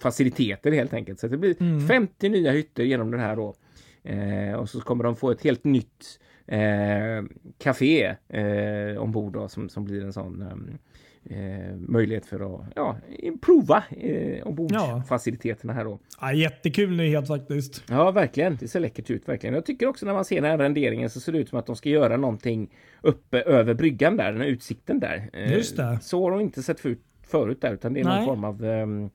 faciliteter 0.00 0.72
helt 0.72 0.94
enkelt. 0.94 1.20
Så 1.20 1.28
det 1.28 1.36
blir 1.36 1.86
50 1.88 2.28
nya 2.28 2.52
hytter 2.52 2.84
genom 2.84 3.10
den 3.10 3.20
här 3.20 3.36
då. 3.36 3.54
Eh, 4.02 4.52
och 4.54 4.68
så 4.68 4.80
kommer 4.80 5.04
de 5.04 5.16
få 5.16 5.30
ett 5.30 5.42
helt 5.42 5.64
nytt 5.64 6.20
eh, 6.46 7.24
café 7.58 8.14
eh, 8.28 8.96
ombord 8.98 9.32
då, 9.32 9.48
som, 9.48 9.68
som 9.68 9.84
blir 9.84 10.04
en 10.04 10.12
sån 10.12 10.42
eh, 10.42 11.38
eh, 11.38 11.76
möjlighet 11.76 12.26
för 12.26 12.54
att 12.54 12.66
ja, 12.74 12.96
improva 13.18 13.84
eh, 13.90 14.46
ombordfaciliteterna 14.46 15.72
här 15.72 15.84
då. 15.84 15.98
Ja, 16.20 16.32
jättekul 16.32 16.96
nyhet 16.96 17.28
faktiskt. 17.28 17.82
Ja, 17.88 18.10
verkligen. 18.10 18.56
Det 18.60 18.68
ser 18.68 18.80
läckert 18.80 19.10
ut 19.10 19.28
verkligen. 19.28 19.54
Jag 19.54 19.66
tycker 19.66 19.86
också 19.86 20.06
när 20.06 20.14
man 20.14 20.24
ser 20.24 20.40
den 20.40 20.50
här 20.50 20.58
renderingen 20.58 21.10
så 21.10 21.20
ser 21.20 21.32
det 21.32 21.38
ut 21.38 21.48
som 21.48 21.58
att 21.58 21.66
de 21.66 21.76
ska 21.76 21.88
göra 21.88 22.16
någonting 22.16 22.70
uppe 23.00 23.40
över 23.40 23.74
bryggan 23.74 24.16
där, 24.16 24.32
den 24.32 24.40
här 24.40 24.48
utsikten 24.48 25.00
där. 25.00 25.30
Eh, 25.32 25.52
Just 25.52 25.76
det. 25.76 25.98
Så 26.02 26.22
har 26.24 26.30
de 26.30 26.40
inte 26.40 26.62
sett 26.62 26.86
ut 26.86 27.02
förut 27.26 27.60
där, 27.60 27.74
utan 27.74 27.92
det 27.92 28.00
är 28.00 28.04
någon 28.04 28.14
Nej. 28.14 28.26
form 28.26 28.44
av 28.44 28.64
ehm, 28.64 29.10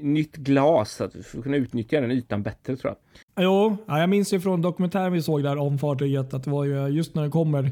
nytt 0.00 0.36
glas 0.36 1.00
att 1.00 1.12
för 1.12 1.38
att 1.38 1.44
kunna 1.44 1.56
utnyttja 1.56 2.00
den 2.00 2.10
ytan 2.10 2.42
bättre 2.42 2.76
tror 2.76 2.94
jag. 2.94 3.44
Jo, 3.44 3.76
ja, 3.86 4.00
jag 4.00 4.08
minns 4.08 4.32
ju 4.32 4.40
från 4.40 4.62
dokumentären 4.62 5.12
vi 5.12 5.22
såg 5.22 5.42
där 5.42 5.56
om 5.58 5.78
fartyget 5.78 6.34
att 6.34 6.44
det 6.44 6.50
var 6.50 6.64
ju 6.64 6.86
just 6.86 7.14
när 7.14 7.22
det 7.22 7.30
kommer 7.30 7.64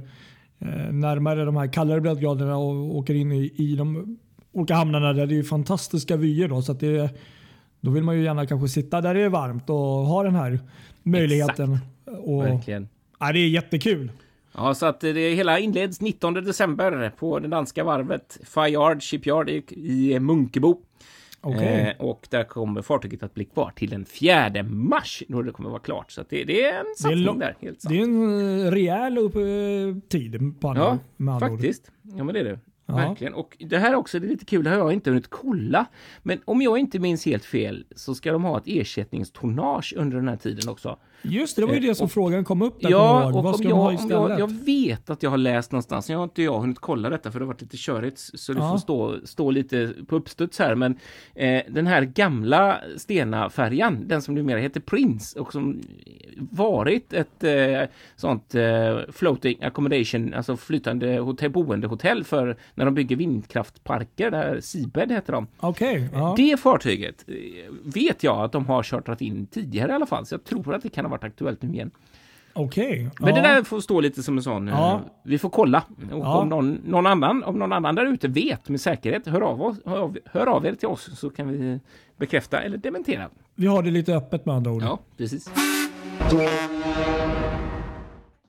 eh, 0.58 0.92
närmare 0.92 1.44
de 1.44 1.56
här 1.56 1.72
kallare 1.72 2.00
breddgraderna 2.00 2.56
och 2.56 2.96
åker 2.96 3.14
in 3.14 3.32
i, 3.32 3.52
i 3.56 3.76
de 3.76 4.18
olika 4.52 4.74
hamnarna 4.74 5.12
där 5.12 5.26
det 5.26 5.34
är 5.34 5.36
ju 5.36 5.44
fantastiska 5.44 6.16
vyer 6.16 6.48
då. 6.48 6.62
Så 6.62 6.72
att 6.72 6.80
det, 6.80 7.10
då 7.80 7.90
vill 7.90 8.02
man 8.02 8.16
ju 8.16 8.24
gärna 8.24 8.46
kanske 8.46 8.68
sitta 8.68 9.00
där 9.00 9.14
det 9.14 9.20
är 9.20 9.28
varmt 9.28 9.70
och 9.70 9.76
ha 9.76 10.22
den 10.22 10.34
här 10.34 10.58
möjligheten. 11.02 11.78
Och, 12.04 12.44
Verkligen. 12.44 12.88
ja, 13.20 13.32
det 13.32 13.38
är 13.38 13.48
jättekul. 13.48 14.12
Ja, 14.56 14.74
så 14.74 14.86
att 14.86 15.00
det 15.00 15.34
hela 15.34 15.58
inleds 15.58 16.00
19 16.00 16.34
december 16.34 17.12
på 17.18 17.38
det 17.38 17.48
danska 17.48 17.84
varvet 17.84 18.38
Fayard 18.44 19.02
Shipyard 19.02 19.50
i, 19.50 20.18
Munkebo. 20.20 20.80
Okej. 21.40 21.94
Eh, 21.98 22.04
och 22.06 22.26
där 22.30 22.44
kommer 22.44 22.82
fartyget 22.82 23.22
att 23.22 23.34
bli 23.34 23.44
kvar 23.44 23.72
till 23.76 23.90
den 23.90 24.04
4 24.04 24.62
mars 24.62 25.22
då 25.28 25.42
det 25.42 25.52
kommer 25.52 25.70
vara 25.70 25.80
klart. 25.80 26.12
Så 26.12 26.24
det, 26.28 26.44
det 26.44 26.64
är 26.64 26.78
en 26.80 26.86
satsning 26.96 27.18
lång- 27.24 27.38
där. 27.38 27.56
Helt 27.60 27.80
sant. 27.80 27.92
Det 27.94 28.00
är 28.00 28.04
en 28.04 28.60
eh, 28.66 28.70
rejäl 28.70 29.18
upp, 29.18 29.36
eh, 29.36 29.42
tid 30.08 30.60
på 30.60 30.68
andra, 30.68 30.82
Ja, 30.82 31.32
andra 31.32 31.34
ord. 31.34 31.40
faktiskt. 31.52 31.90
Ja, 32.02 32.24
men 32.24 32.34
det 32.34 32.40
är 32.40 32.44
det. 32.44 32.58
Ja. 32.86 32.94
Verkligen. 32.96 33.34
Och 33.34 33.56
det 33.60 33.78
här 33.78 33.94
också, 33.94 34.18
det 34.18 34.26
är 34.26 34.28
lite 34.28 34.44
kul, 34.44 34.64
det 34.64 34.70
har 34.70 34.76
jag 34.76 34.92
inte 34.92 35.10
hunnit 35.10 35.30
kolla. 35.30 35.86
Men 36.22 36.40
om 36.44 36.62
jag 36.62 36.78
inte 36.78 36.98
minns 36.98 37.26
helt 37.26 37.44
fel 37.44 37.84
så 37.96 38.14
ska 38.14 38.32
de 38.32 38.44
ha 38.44 38.58
ett 38.58 38.64
ersättningstonnage 38.66 39.94
under 39.96 40.16
den 40.16 40.28
här 40.28 40.36
tiden 40.36 40.68
också. 40.68 40.98
Just 41.24 41.56
det, 41.56 41.62
det 41.62 41.66
var 41.66 41.74
ju 41.74 41.80
Eh, 41.80 41.84
det 41.88 41.94
som 41.94 42.04
och- 42.04 42.12
frågan 42.12 42.44
kom 42.44 42.62
upp 42.62 42.80
där. 42.80 42.90
jag 42.90 43.00
Ja, 43.00 43.26
och 43.32 43.42
Vad 43.44 43.56
ska 43.56 43.68
de 43.68 43.72
ha 43.74 43.92
jag, 43.92 44.00
om 44.00 44.10
jag, 44.10 44.30
istället? 44.30 44.38
jag 44.38 44.52
vet 44.64 45.10
att 45.10 45.22
jag 45.22 45.30
har 45.30 45.38
läst 45.38 45.72
någonstans, 45.72 46.10
jag 46.10 46.16
har 46.18 46.24
inte 46.24 46.42
jag 46.42 46.60
hunnit 46.60 46.78
kolla 46.78 47.10
detta 47.10 47.30
för 47.30 47.38
det 47.38 47.44
har 47.44 47.52
varit 47.52 47.60
lite 47.62 47.76
körigt 47.76 48.18
så 48.18 48.52
det 48.52 48.58
Ja. 48.58 48.70
får 48.70 48.78
stå, 48.78 49.16
stå 49.24 49.50
lite 49.50 49.90
på 50.06 50.16
uppstuds 50.16 50.58
här 50.58 50.74
men 50.74 50.98
eh, 51.34 51.62
den 51.68 51.86
här 51.86 52.02
gamla 52.04 52.78
Stena-färjan, 52.96 54.08
den 54.08 54.22
som 54.22 54.34
numera 54.34 54.58
heter 54.58 54.80
Prince 54.80 55.40
och 55.40 55.52
som 55.52 55.80
varit 56.50 57.12
ett 57.12 57.44
eh, 57.44 57.88
sånt 58.16 58.54
eh, 58.54 58.98
floating 59.12 59.62
accommodation, 59.62 60.34
alltså 60.34 60.56
flytande 60.56 61.18
hotell, 61.18 61.50
boendehotell 61.50 62.24
för 62.24 62.56
när 62.74 62.84
de 62.84 62.94
bygger 62.94 63.16
vindkraftparker, 63.16 64.30
där 64.30 64.60
Seabed 64.60 65.12
heter 65.12 65.32
de. 65.32 65.46
Okej, 65.60 66.08
ja. 66.12 66.34
Det 66.36 66.60
fartyget 66.60 67.24
eh, 67.28 67.34
vet 67.94 68.22
jag 68.22 68.38
att 68.44 68.52
de 68.52 68.66
har 68.66 68.82
chartrat 68.82 69.20
in 69.20 69.46
tidigare 69.46 69.92
i 69.92 69.94
alla 69.94 70.06
fall, 70.06 70.26
så 70.26 70.34
jag 70.34 70.44
tror 70.44 70.74
att 70.74 70.82
det 70.82 70.88
kan 70.88 71.04
ha 71.04 71.10
varit 71.14 71.24
aktuellt 71.24 71.62
nu 71.62 71.72
igen. 71.74 71.90
okej. 72.52 73.10
Men 73.20 73.28
ja. 73.36 73.42
det 73.42 73.48
där 73.48 73.62
får 73.64 73.80
stå 73.80 74.00
lite 74.00 74.22
som 74.22 74.36
en 74.36 74.42
sån, 74.42 74.68
eh, 74.68 74.74
Ja. 74.74 75.00
vi 75.24 75.38
får 75.38 75.50
kolla. 75.50 75.82
Och 76.12 76.18
Ja. 76.18 76.38
om, 76.38 76.48
någon, 76.48 76.72
någon 76.84 77.06
annan, 77.06 77.42
om 77.44 77.58
någon 77.58 77.72
annan 77.72 77.94
där 77.94 78.06
ute 78.06 78.28
vet 78.28 78.68
med 78.68 78.80
säkerhet, 78.80 79.26
hör 79.26 79.40
av, 79.40 79.62
oss, 79.62 79.76
hör, 79.84 79.98
av, 79.98 80.18
hör 80.24 80.46
av 80.46 80.66
er 80.66 80.74
till 80.74 80.88
oss 80.88 81.18
så 81.18 81.30
kan 81.30 81.48
vi 81.48 81.80
bekräfta 82.16 82.60
eller 82.62 82.76
dementera. 82.76 83.28
Vi 83.54 83.66
har 83.66 83.82
det 83.82 83.90
lite 83.90 84.14
öppet 84.14 84.46
med 84.46 84.54
andra 84.54 84.70
ord. 84.72 84.82
Ja, 84.82 84.98
precis. 85.16 85.50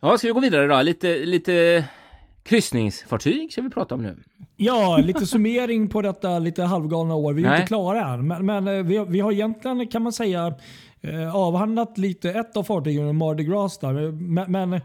Ja, 0.02 0.18
ska 0.18 0.28
vi 0.28 0.34
gå 0.34 0.40
vidare 0.40 0.68
då? 0.68 0.82
Lite, 0.82 1.18
lite 1.26 1.86
kryssningsfartyg 2.44 3.52
ska 3.52 3.62
vi 3.62 3.70
prata 3.70 3.96
om 3.96 4.02
nu. 4.04 4.16
Ja, 4.58 4.98
lite 4.98 5.26
summering 5.26 5.88
på 5.90 6.02
detta 6.02 6.40
lite 6.40 6.64
halvgalna 6.64 7.16
år. 7.16 7.34
Vi 7.34 7.44
är 7.44 7.48
Nej. 7.50 7.56
inte 7.58 7.68
klara 7.68 8.14
än, 8.14 8.28
men, 8.28 8.46
men 8.46 8.68
eh, 8.68 8.84
vi, 8.84 9.06
vi 9.08 9.20
har 9.20 9.32
egentligen 9.32 9.88
kan 9.88 10.02
man 10.02 10.14
säga 10.14 10.54
avhandlat 11.34 11.98
lite 11.98 12.32
ett 12.32 12.58
av 12.58 12.64
fartygen, 12.64 13.16
Mardi 13.16 13.44
Gras. 13.44 13.78
Där. 13.78 14.12
Men, 14.12 14.52
men 14.52 14.82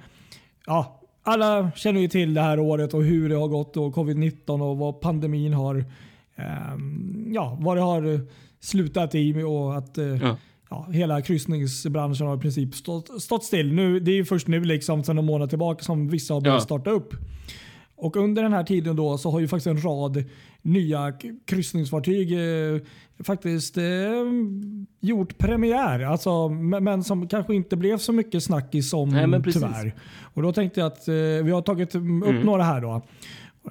ja, 0.67 1.01
alla 1.23 1.71
känner 1.77 2.01
ju 2.01 2.09
till 2.09 2.35
det 2.35 2.41
här 2.41 2.59
året 2.61 2.95
och 2.95 3.03
hur 3.05 3.29
det 3.29 3.35
har 3.35 3.49
gått 3.49 3.77
och 3.77 3.95
covid-19 3.95 4.63
och 4.71 4.77
vad 4.79 5.01
pandemin 5.01 5.53
har, 5.53 5.85
ehm, 6.37 7.33
ja, 7.35 7.57
vad 7.61 7.77
det 7.77 7.81
har 7.81 8.21
slutat 8.61 9.15
i 9.15 9.43
och 9.43 9.77
att 9.79 9.99
eh, 9.99 10.05
Ja. 10.07 10.37
ja, 10.71 10.87
hela 10.93 11.23
kryssningsbranschen 11.23 12.27
har 12.27 12.37
i 12.37 12.41
princip 12.41 12.75
stått, 12.75 13.23
stått 13.23 13.45
still. 13.45 13.73
Nu, 13.73 14.01
det 14.01 14.19
är 14.19 14.25
först 14.25 14.47
nu, 14.49 14.65
liksom, 14.65 15.05
sedan 15.05 15.19
en 15.19 15.25
månad 15.25 15.49
tillbaka, 15.49 15.85
som 15.85 16.09
vissa 16.09 16.35
har 16.35 16.41
börjat 16.41 16.57
Ja. 16.57 16.61
starta 16.65 16.91
upp. 16.91 17.15
Och 18.01 18.17
under 18.17 18.43
den 18.43 18.53
här 18.53 18.65
tiden 18.65 18.97
då 18.97 19.19
så 19.19 19.31
har 19.31 19.41
ju 19.41 19.49
faktiskt 19.49 19.67
en 19.67 19.83
rad 19.85 20.25
nya 20.63 21.13
kryssningsfartyg 21.45 22.33
eh, 22.33 22.81
faktiskt 23.25 23.77
eh, 23.77 23.85
gjort 25.01 25.39
premiär. 25.39 26.01
Alltså, 26.01 26.49
men, 26.49 26.85
men 26.85 27.05
som 27.05 27.29
kanske 27.29 27.55
inte 27.55 27.77
blev 27.77 27.99
så 27.99 28.13
mycket 28.13 28.43
snackis 28.43 28.91
som 28.91 29.09
Nej, 29.09 29.43
tyvärr. 29.53 29.95
Och 30.35 30.43
då 30.43 30.53
tänkte 30.53 30.81
jag 30.81 30.87
att 30.87 31.09
eh, 31.09 31.15
vi 31.15 31.51
har 31.51 31.63
tagit 31.63 31.95
mm, 31.95 32.23
upp 32.23 32.45
några 32.45 32.63
här 32.63 32.81
då. 32.81 33.03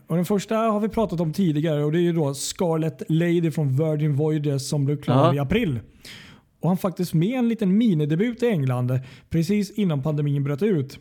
Och 0.07 0.15
den 0.15 0.25
första 0.25 0.55
har 0.55 0.79
vi 0.79 0.89
pratat 0.89 1.19
om 1.19 1.33
tidigare 1.33 1.83
och 1.83 1.91
det 1.91 1.99
är 1.99 2.01
ju 2.01 2.13
då 2.13 2.33
Scarlet 2.33 3.03
Lady 3.09 3.51
från 3.51 3.77
Virgin 3.77 4.15
Voyages 4.15 4.69
som 4.69 4.85
blev 4.85 5.01
klar 5.01 5.25
Ja. 5.25 5.35
i 5.35 5.39
april. 5.39 5.79
Och 6.61 6.69
han 6.69 6.77
faktiskt 6.77 7.13
med 7.13 7.39
en 7.39 7.49
liten 7.49 7.77
minidebut 7.77 8.43
i 8.43 8.47
England 8.47 8.99
precis 9.29 9.71
innan 9.71 10.03
pandemin 10.03 10.43
bröt 10.43 10.63
ut. 10.63 10.99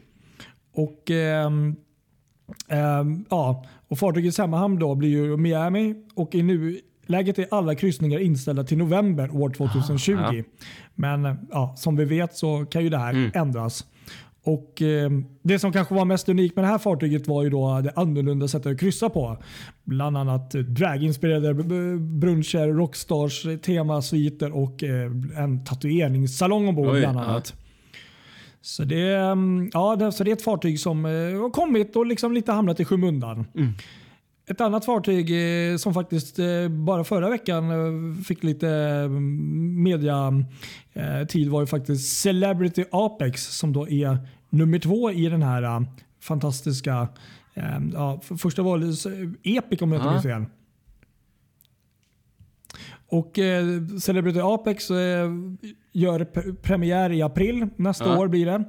Och 0.75 1.11
ehm, 2.69 3.25
ja, 3.31 3.65
och 3.89 3.99
fartygets 3.99 4.39
hemmahamn 4.39 4.79
då 4.79 4.95
blir 4.95 5.09
ju 5.09 5.37
Miami 5.37 5.95
och 6.15 6.35
i 6.35 6.43
nuläget 6.43 7.39
är 7.39 7.47
alla 7.51 7.75
kryssningar 7.75 8.19
inställda 8.19 8.65
till 8.65 8.79
november 8.79 9.31
år 9.37 9.51
2020. 9.51 10.17
Ah, 10.21 10.33
ja. 10.35 10.43
Men 10.95 11.39
ja, 11.51 11.75
som 11.77 11.97
vi 11.97 12.05
vet 12.05 12.35
så 12.37 12.67
kan 12.67 12.83
ju 12.85 12.89
det 12.89 12.99
här 12.99 13.11
Mm. 13.11 13.31
ändras. 13.35 13.85
Och 14.43 14.83
eh, 14.83 15.11
Det 15.43 15.59
som 15.59 15.73
kanske 15.73 15.95
var 15.95 16.05
mest 16.05 16.29
unikt 16.29 16.57
med 16.57 16.65
det 16.65 16.69
här 16.69 16.79
fartyget 16.79 17.29
var 17.29 17.43
ju 17.43 17.51
då 17.51 17.81
det 17.81 17.93
annorlunda 17.97 18.49
sättet 18.49 18.73
att 18.73 18.81
kryssa 18.81 19.09
på. 19.11 19.37
Bland 19.85 20.17
annat 20.17 20.51
draginspirerade 20.51 21.55
bruncher, 21.99 22.75
rockstars, 22.75 23.47
temasviter 23.63 24.57
och 24.57 24.85
eh, 24.85 25.11
en 25.37 25.65
tatueringssalong 25.65 26.69
ombord 26.69 26.89
Oj, 26.89 27.01
bland 27.01 27.19
annat. 27.19 27.55
Så 28.79 28.85
det, 28.85 29.17
mm, 29.17 29.71
ja, 29.73 30.11
så 30.13 30.25
det 30.25 30.31
är 30.31 30.33
ett 30.33 30.43
fartyg 30.43 30.81
som 30.81 31.05
eh, 31.05 31.11
har 31.11 31.51
kommit 31.51 31.97
och 31.97 32.07
liksom 32.07 32.33
lite 32.33 32.53
hamnat 32.53 32.81
i 32.81 32.85
skymundan. 32.85 33.47
Mm. 33.55 33.73
ett 34.47 34.61
annat 34.61 34.85
fartyg 34.85 35.31
eh, 35.31 35.77
som 35.77 35.95
faktiskt 35.95 36.39
eh, 36.39 36.69
bara 36.69 37.05
förra 37.05 37.31
veckan 37.31 37.65
fick 38.25 38.43
lite 38.43 38.69
mm, 38.69 39.83
mediatid 39.83 41.49
var 41.49 41.61
ju 41.61 41.67
faktiskt 41.67 42.21
Celebrity 42.21 42.85
Apex 42.91 43.45
som 43.45 43.73
då 43.73 43.89
är 43.89 44.19
nummer 44.51 44.79
två 44.79 45.11
i 45.11 45.29
den 45.29 45.43
här 45.43 45.87
fantastiska 46.21 47.09
Ja, 47.95 48.21
första 48.39 48.63
var 48.63 48.79
Epic 49.43 49.83
om 49.83 49.93
jag 49.93 50.01
inte 50.01 50.11
minns 50.11 50.23
fel. 50.23 50.45
Och 53.11 53.39
eh, 53.39 53.67
Celebrity 54.01 54.41
Apex 54.41 54.91
eh, 54.91 55.31
gör 55.93 56.25
premiär 56.63 57.13
i 57.13 57.23
april 57.23 57.67
nästa 57.77 58.07
ja. 58.07 58.19
år 58.19 58.29
blir 58.29 58.47
det. 58.47 58.65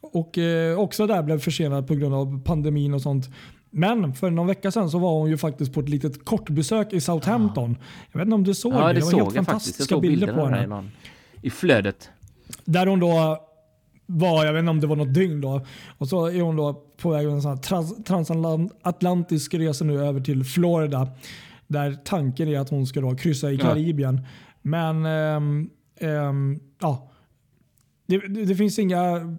Och 0.00 0.38
eh, 0.38 0.78
också 0.78 1.06
där 1.06 1.22
blev 1.22 1.38
försenad 1.38 1.86
på 1.86 1.94
grund 1.94 2.14
av 2.14 2.42
pandemin 2.44 2.94
och 2.94 3.02
sånt. 3.02 3.28
Men 3.70 4.14
för 4.14 4.30
någon 4.30 4.46
vecka 4.46 4.70
sedan 4.70 4.90
så 4.90 4.98
var 4.98 5.12
hon 5.18 5.30
ju 5.30 5.36
faktiskt 5.36 5.74
på 5.74 5.80
ett 5.80 5.88
litet 5.88 6.24
kortbesök 6.24 6.92
i 6.92 7.00
Southampton. 7.00 7.76
Jag 8.12 8.18
vet 8.18 8.26
inte 8.26 8.34
om 8.34 8.44
du 8.44 8.54
såg 8.54 8.72
ja, 8.72 8.88
det? 8.88 8.92
Det, 8.92 9.00
var 9.00 9.12
helt 9.12 9.34
fantastiska 9.34 9.98
bilder 9.98 10.34
på 10.34 10.46
henne. 10.46 10.66
Någon, 10.66 10.90
I 11.42 11.50
flödet. 11.50 12.10
Där 12.64 12.86
hon 12.86 13.00
då 13.00 13.38
var, 14.06 14.44
jag 14.44 14.52
vet 14.52 14.60
inte 14.60 14.70
om 14.70 14.80
det 14.80 14.86
var 14.86 14.96
något 14.96 15.14
dygn 15.14 15.40
då. 15.40 15.66
Och 15.98 16.08
så 16.08 16.26
är 16.26 16.40
hon 16.40 16.56
då 16.56 16.82
på 16.96 17.10
väg 17.10 17.26
en 17.26 17.42
sån 17.42 17.60
trans 17.60 18.04
transatlantisk 18.04 19.54
resa 19.54 19.84
nu 19.84 20.04
över 20.04 20.20
till 20.20 20.44
Florida. 20.44 21.08
Där 21.66 21.96
tanken 22.04 22.48
är 22.48 22.58
att 22.58 22.70
hon 22.70 22.86
ska 22.86 23.00
då 23.00 23.16
kryssa 23.16 23.52
i 23.52 23.58
Karibien. 23.58 24.16
Ja. 24.16 24.28
Men 24.62 25.06
ähm, 25.06 25.70
ähm, 26.00 26.60
ja, 26.80 27.10
det, 28.06 28.18
det, 28.18 28.54
finns 28.54 28.78
inga 28.78 29.36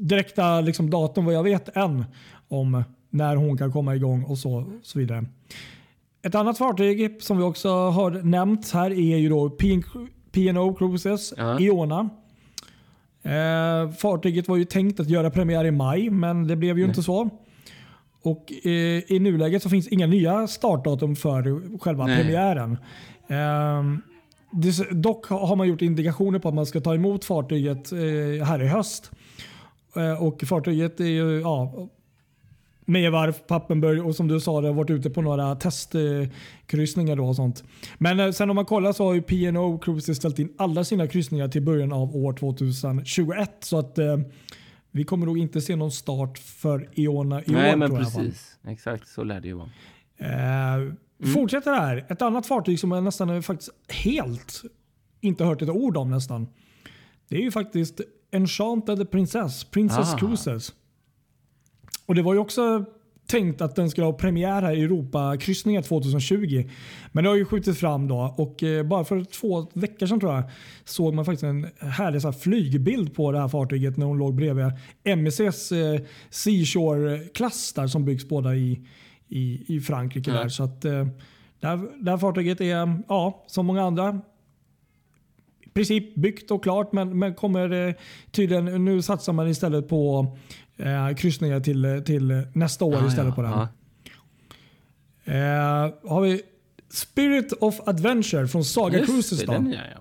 direkta 0.00 0.60
liksom, 0.60 0.90
datum 0.90 1.24
vad 1.24 1.34
jag 1.34 1.42
vet 1.42 1.76
än 1.76 2.04
om 2.48 2.84
när 3.10 3.36
hon 3.36 3.58
kan 3.58 3.72
komma 3.72 3.96
igång 3.96 4.24
och 4.24 4.38
så, 4.38 4.72
så 4.82 4.98
vidare. 4.98 5.24
Ett 6.22 6.34
annat 6.34 6.58
fartyg 6.58 7.22
som 7.22 7.38
vi 7.38 7.42
också 7.42 7.68
har 7.68 8.10
nämnt 8.10 8.70
här 8.70 8.90
är 8.90 9.16
ju 9.16 9.28
då 9.28 9.50
P&O 10.30 10.74
Cruises 10.74 11.34
ja. 11.36 11.60
Iona. 11.60 12.10
Eh, 13.22 13.90
fartyget 13.90 14.48
var 14.48 14.56
ju 14.56 14.64
tänkt 14.64 15.00
att 15.00 15.08
göra 15.08 15.30
premiär 15.30 15.64
i 15.64 15.70
maj 15.70 16.10
men 16.10 16.46
det 16.46 16.56
blev 16.56 16.78
ju 16.78 16.84
Nej. 16.84 16.88
inte 16.88 17.02
så. 17.02 17.30
Och 18.22 18.52
eh, 18.52 19.12
I 19.12 19.18
nuläget 19.20 19.62
så 19.62 19.68
finns 19.68 19.88
inga 19.88 20.06
nya 20.06 20.46
startdatum 20.46 21.16
för 21.16 21.78
själva 21.78 22.06
Nej. 22.06 22.22
premiären. 22.22 22.72
Eh, 23.28 23.82
det, 24.52 24.90
dock 24.90 25.26
har 25.26 25.56
man 25.56 25.68
gjort 25.68 25.82
indikationer 25.82 26.38
på 26.38 26.48
att 26.48 26.54
man 26.54 26.66
ska 26.66 26.80
ta 26.80 26.94
emot 26.94 27.24
fartyget 27.24 27.92
eh, 27.92 28.46
här 28.46 28.62
i 28.62 28.66
höst. 28.66 29.10
Eh, 29.96 30.22
och 30.22 30.42
Fartyget 30.42 31.00
är 31.00 31.04
ju 31.04 31.40
ja, 31.40 31.88
Mejevarv, 32.84 33.32
Pappenburg 33.32 34.06
och 34.06 34.16
som 34.16 34.28
du 34.28 34.40
sa, 34.40 34.60
det 34.60 34.66
har 34.66 34.74
varit 34.74 34.90
ute 34.90 35.10
på 35.10 35.22
några 35.22 35.54
testkryssningar 35.54 37.16
då 37.16 37.26
och 37.26 37.36
sånt. 37.36 37.64
Men 37.98 38.32
sen 38.32 38.50
om 38.50 38.56
man 38.56 38.64
kollar 38.64 38.92
så 38.92 39.04
har 39.04 39.14
ju 39.14 39.22
P&O 39.22 39.78
Cruises 39.78 40.16
ställt 40.16 40.38
in 40.38 40.52
alla 40.56 40.84
sina 40.84 41.06
kryssningar 41.06 41.48
till 41.48 41.62
början 41.62 41.92
av 41.92 42.16
år 42.16 42.32
2021. 42.32 43.50
Så 43.60 43.78
att 43.78 43.98
vi 44.90 45.04
kommer 45.04 45.26
nog 45.26 45.38
inte 45.38 45.60
se 45.60 45.76
någon 45.76 45.90
start 45.90 46.38
för 46.38 46.88
Iona 46.94 47.42
i 47.42 47.44
Nej, 47.46 47.72
år. 47.72 47.76
men 47.76 47.96
precis. 47.96 48.58
Exakt 48.66 49.08
så 49.08 49.24
lär 49.24 49.40
det 49.40 49.48
ju 49.48 49.54
vara. 49.54 49.70
Eh, 50.16 50.74
mm. 50.74 50.96
Fortsätter 51.34 51.72
här. 51.72 52.06
Ett 52.08 52.22
annat 52.22 52.46
fartyg 52.46 52.80
som 52.80 52.92
jag 52.92 53.04
nästan 53.04 53.42
faktiskt 53.42 53.70
helt 53.88 54.62
inte 55.20 55.44
hört 55.44 55.62
ett 55.62 55.68
ord 55.68 55.96
om 55.96 56.10
nästan. 56.10 56.48
Det 57.28 57.36
är 57.36 57.42
ju 57.42 57.50
faktiskt 57.50 58.00
Enchanted 58.30 59.10
Princess, 59.10 59.64
Princess 59.64 60.14
ah. 60.14 60.18
Cruises. 60.18 60.74
Och 62.06 62.14
Det 62.14 62.22
var 62.22 62.34
ju 62.34 62.40
också 62.40 62.84
tänkt 63.30 63.60
att 63.60 63.76
den 63.76 63.90
skulle 63.90 64.04
ha 64.04 64.12
premiär 64.12 64.62
här 64.62 64.72
i 64.72 64.82
Europakryssningen 64.82 65.82
2020. 65.82 66.70
Men 67.12 67.24
det 67.24 67.30
har 67.30 67.36
ju 67.36 67.44
skjutit 67.44 67.78
fram 67.78 68.08
då 68.08 68.34
och 68.38 68.62
eh, 68.62 68.86
bara 68.86 69.04
för 69.04 69.24
två 69.24 69.66
veckor 69.72 70.06
sedan 70.06 70.20
tror 70.20 70.34
jag 70.34 70.42
såg 70.84 71.14
man 71.14 71.24
faktiskt 71.24 71.42
en 71.42 71.66
härlig 71.78 72.22
så 72.22 72.28
här, 72.28 72.38
flygbild 72.38 73.14
på 73.14 73.32
det 73.32 73.40
här 73.40 73.48
fartyget 73.48 73.96
när 73.96 74.06
hon 74.06 74.18
låg 74.18 74.34
bredvid 74.34 74.72
MSCs 75.04 75.72
eh, 75.72 76.00
Seashore-klass 76.30 77.72
där 77.72 77.86
som 77.86 78.04
byggs 78.04 78.28
båda 78.28 78.54
i, 78.54 78.80
i, 79.28 79.74
i 79.76 79.80
Frankrike. 79.80 80.30
Mm. 80.30 80.42
Där. 80.42 80.48
Så 80.48 80.62
att, 80.62 80.84
eh, 80.84 81.06
det, 81.60 81.66
här, 81.66 82.04
det 82.04 82.10
här 82.10 82.18
fartyget 82.18 82.60
är 82.60 83.02
ja, 83.08 83.44
som 83.46 83.66
många 83.66 83.82
andra 83.82 84.20
i 85.70 85.72
princip 85.72 86.14
byggt 86.14 86.50
och 86.50 86.62
klart 86.62 86.92
men, 86.92 87.18
men 87.18 87.34
kommer 87.34 87.88
eh, 87.88 87.94
tydligen, 88.30 88.84
nu 88.84 89.02
satsar 89.02 89.32
man 89.32 89.48
istället 89.48 89.88
på 89.88 90.26
eh, 90.80 91.14
kryssningar 91.14 91.60
till, 91.60 92.02
till 92.06 92.42
nästa 92.52 92.84
år 92.84 92.96
ah, 93.02 93.06
istället 93.06 93.28
ja, 93.28 93.34
på 93.34 93.42
den. 93.42 93.52
Ah. 93.52 93.68
Eh, 95.24 95.92
har 96.10 96.20
vi 96.20 96.42
Spirit 96.90 97.52
of 97.52 97.80
Adventure 97.88 98.48
från 98.48 98.64
Saga 98.64 98.98
Just 98.98 99.10
Cruises. 99.10 99.44
Då, 99.44 99.52
den, 99.52 99.70
ja, 99.70 99.80
ja. 99.94 100.00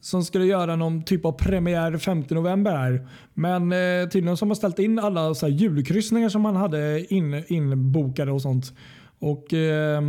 Som 0.00 0.24
skulle 0.24 0.44
göra 0.44 0.76
någon 0.76 1.02
typ 1.02 1.24
av 1.24 1.32
premiär 1.32 1.98
5 1.98 2.24
november 2.30 2.76
här. 2.76 3.08
Men 3.34 3.72
eh, 3.72 4.08
tydligen 4.08 4.36
så 4.36 4.46
har 4.46 4.54
ställt 4.54 4.78
in 4.78 4.98
alla 4.98 5.34
så 5.34 5.46
här, 5.46 5.52
julkryssningar 5.52 6.28
som 6.28 6.42
man 6.42 6.56
hade 6.56 7.14
in, 7.14 7.44
inbokade 7.48 8.32
och 8.32 8.42
sånt. 8.42 8.72
Och 9.18 9.54
eh, 9.54 10.02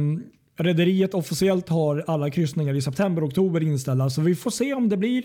Rederiet 0.57 1.13
officiellt 1.13 1.69
har 1.69 2.03
alla 2.07 2.29
kryssningar 2.29 2.73
i 2.73 2.81
september 2.81 3.21
och 3.21 3.27
oktober 3.27 3.63
inställda. 3.63 4.09
Så 4.09 4.21
vi 4.21 4.35
får 4.35 4.51
se 4.51 4.73
om 4.73 4.89
det 4.89 4.97
blir 4.97 5.23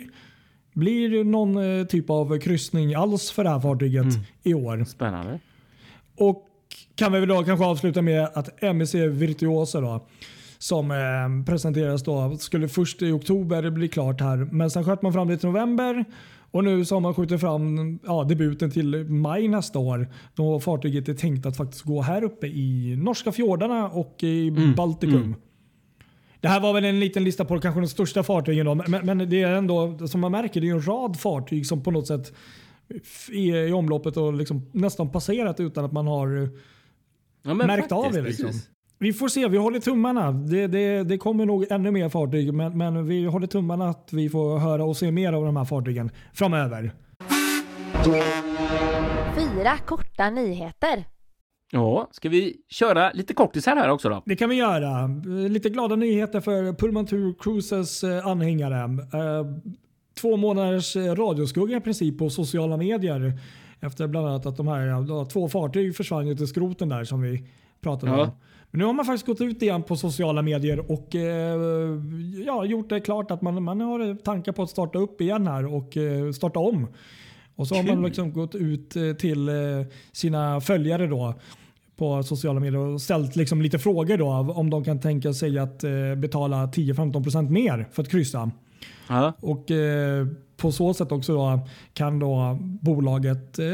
blir 0.72 1.10
det 1.10 1.24
någon 1.24 1.78
eh, 1.80 1.86
typ 1.86 2.10
av 2.10 2.38
kryssning 2.38 2.94
alls 2.94 3.30
för 3.30 3.44
det 3.44 3.50
här 3.50 3.60
fartyget 3.60 4.02
mm. 4.02 4.20
i 4.42 4.54
år. 4.54 4.84
Spännande. 4.84 5.38
Och 6.18 6.48
kan 6.94 7.12
vi 7.12 7.20
väl 7.20 7.28
då 7.28 7.44
kanske 7.44 7.66
avsluta 7.66 8.02
med 8.02 8.28
att 8.34 8.62
MSC 8.62 8.94
Virtuosa 8.94 9.80
då, 9.80 10.06
som 10.58 10.90
eh, 10.90 11.46
presenteras 11.46 12.02
då 12.02 12.36
skulle 12.38 12.68
först 12.68 13.02
i 13.02 13.12
oktober 13.12 13.70
bli 13.70 13.88
klart 13.88 14.20
här. 14.20 14.36
Men 14.36 14.70
sen 14.70 14.84
sköt 14.84 15.02
man 15.02 15.12
fram 15.12 15.28
det 15.28 15.36
till 15.36 15.48
november 15.48 16.04
och 16.52 16.64
nu 16.64 16.84
så 16.84 16.94
har 16.94 17.00
man 17.00 17.14
skjutit 17.14 17.40
fram 17.40 17.98
ja, 18.06 18.24
debuten 18.24 18.70
till 18.70 19.04
maj 19.04 19.48
nästa 19.48 19.78
år. 19.78 20.08
Då 20.34 20.60
fartyget 20.60 21.08
är 21.08 21.14
tänkt 21.14 21.46
att 21.46 21.56
faktiskt 21.56 21.82
gå 21.82 22.02
här 22.02 22.24
uppe 22.24 22.46
i 22.46 22.96
norska 22.96 23.32
fjordarna 23.32 23.88
och 23.88 24.16
i 24.22 24.48
mm. 24.48 24.74
Baltikum. 24.74 25.16
Mm. 25.16 25.34
Det 26.42 26.48
här 26.48 26.60
var 26.60 26.72
väl 26.72 26.84
en 26.84 27.00
liten 27.00 27.24
lista 27.24 27.44
på 27.44 27.60
kanske 27.60 27.80
de 27.80 27.88
största 27.88 28.22
fartygen. 28.22 28.66
Då, 28.66 28.74
men, 28.74 29.06
men, 29.06 29.30
det 29.30 29.42
är 29.42 29.52
ändå, 29.52 30.06
som 30.06 30.20
man 30.20 30.32
märker, 30.32 30.60
det 30.60 30.68
är 30.68 30.74
en 30.74 30.86
rad 30.86 31.20
fartyg 31.20 31.66
som 31.66 31.82
på 31.82 31.90
något 31.90 32.06
sätt 32.06 32.32
är 33.32 33.68
i 33.68 33.72
omloppet 33.72 34.16
och 34.16 34.32
liksom 34.32 34.70
nästan 34.72 35.10
passerat 35.10 35.60
utan 35.60 35.84
att 35.84 35.92
man 35.92 36.06
har 36.06 36.48
ja, 37.42 37.54
märkt 37.54 37.70
faktiskt, 37.70 37.92
av 37.92 38.12
det. 38.12 38.22
Liksom. 38.22 38.50
Vi 38.98 39.12
får 39.12 39.28
se, 39.28 39.48
vi 39.48 39.56
håller 39.56 39.80
tummarna. 39.80 40.32
Det, 40.32 40.66
det, 40.66 41.02
det 41.02 41.18
kommer 41.18 41.46
nog 41.46 41.66
ännu 41.70 41.90
mer 41.90 42.08
fartyg 42.08 42.54
men, 42.54 42.78
men 42.78 43.06
vi 43.06 43.24
håller 43.24 43.46
tummarna 43.46 43.88
att 43.88 44.08
vi 44.12 44.28
får 44.28 44.58
höra 44.58 44.84
och 44.84 44.96
se 44.96 45.10
mer 45.10 45.32
av 45.32 45.44
de 45.44 45.56
här 45.56 45.64
fartygen 45.64 46.10
framöver. 46.34 46.92
Fyra 49.36 49.76
korta 49.86 50.30
nyheter. 50.30 51.04
Ja, 51.74 52.08
ska 52.10 52.28
vi 52.28 52.56
köra 52.68 53.12
lite 53.12 53.34
kortisar 53.34 53.76
här 53.76 53.88
också 53.88 54.08
då? 54.08 54.22
Det 54.26 54.36
kan 54.36 54.50
vi 54.50 54.56
göra. 54.56 55.06
Lite 55.48 55.70
glada 55.70 55.96
nyheter 55.96 56.40
för 56.40 56.72
Pullman 56.72 57.06
Tour 57.06 57.34
Cruises 57.38 58.04
eh, 58.04 58.26
anhängare. 58.26 58.82
Eh, 59.12 59.46
två 60.20 60.36
månaders 60.36 60.96
eh, 60.96 61.14
radioskugga 61.14 61.76
i 61.76 61.80
princip 61.80 62.18
på 62.18 62.30
sociala 62.30 62.76
medier. 62.76 63.38
Efter 63.80 64.06
bland 64.06 64.26
annat 64.26 64.46
att 64.46 64.56
de 64.56 64.68
här 64.68 65.28
två 65.28 65.48
fartyg 65.48 65.96
försvann 65.96 66.36
till 66.36 66.46
skroten 66.46 66.88
där 66.88 67.04
som 67.04 67.22
vi 67.22 67.48
pratade 67.80 68.12
ja. 68.12 68.22
om. 68.22 68.30
Men 68.70 68.78
nu 68.78 68.84
har 68.84 68.92
man 68.92 69.04
faktiskt 69.04 69.26
gått 69.26 69.40
ut 69.40 69.62
igen 69.62 69.82
på 69.82 69.96
sociala 69.96 70.42
medier 70.42 70.90
och 70.92 71.08
ja, 72.46 72.64
gjort 72.64 72.88
det 72.88 73.00
klart 73.00 73.30
att 73.30 73.42
man, 73.42 73.62
man 73.62 73.80
har 73.80 74.14
tankar 74.14 74.52
på 74.52 74.62
att 74.62 74.70
starta 74.70 74.98
upp 74.98 75.20
igen 75.20 75.46
här 75.46 75.74
och 75.74 75.96
starta 76.34 76.58
om. 76.58 76.86
Och 77.56 77.68
så 77.68 77.74
har 77.74 77.82
man 77.82 78.02
liksom 78.02 78.32
gått 78.32 78.54
ut 78.54 78.90
till 79.18 79.50
sina 80.12 80.60
följare 80.60 81.06
då 81.06 81.34
på 82.02 82.22
sociala 82.22 82.60
medier 82.60 82.80
och 82.80 83.00
ställt 83.00 83.36
liksom 83.36 83.62
lite 83.62 83.78
frågor 83.78 84.16
då 84.16 84.52
om 84.54 84.70
de 84.70 84.84
kan 84.84 85.00
tänka 85.00 85.32
sig 85.32 85.58
att 85.58 85.84
eh, 85.84 86.14
betala 86.16 86.66
10-15% 86.66 87.50
mer 87.50 87.88
för 87.92 88.02
att 88.02 88.08
kryssa. 88.08 88.50
Ja. 89.08 89.32
Och 89.40 89.70
eh, 89.70 90.26
på 90.56 90.72
så 90.72 90.94
sätt 90.94 91.12
också 91.12 91.34
då 91.34 91.60
kan 91.94 92.18
då 92.18 92.58
bolaget 92.60 93.58
eh, 93.58 93.66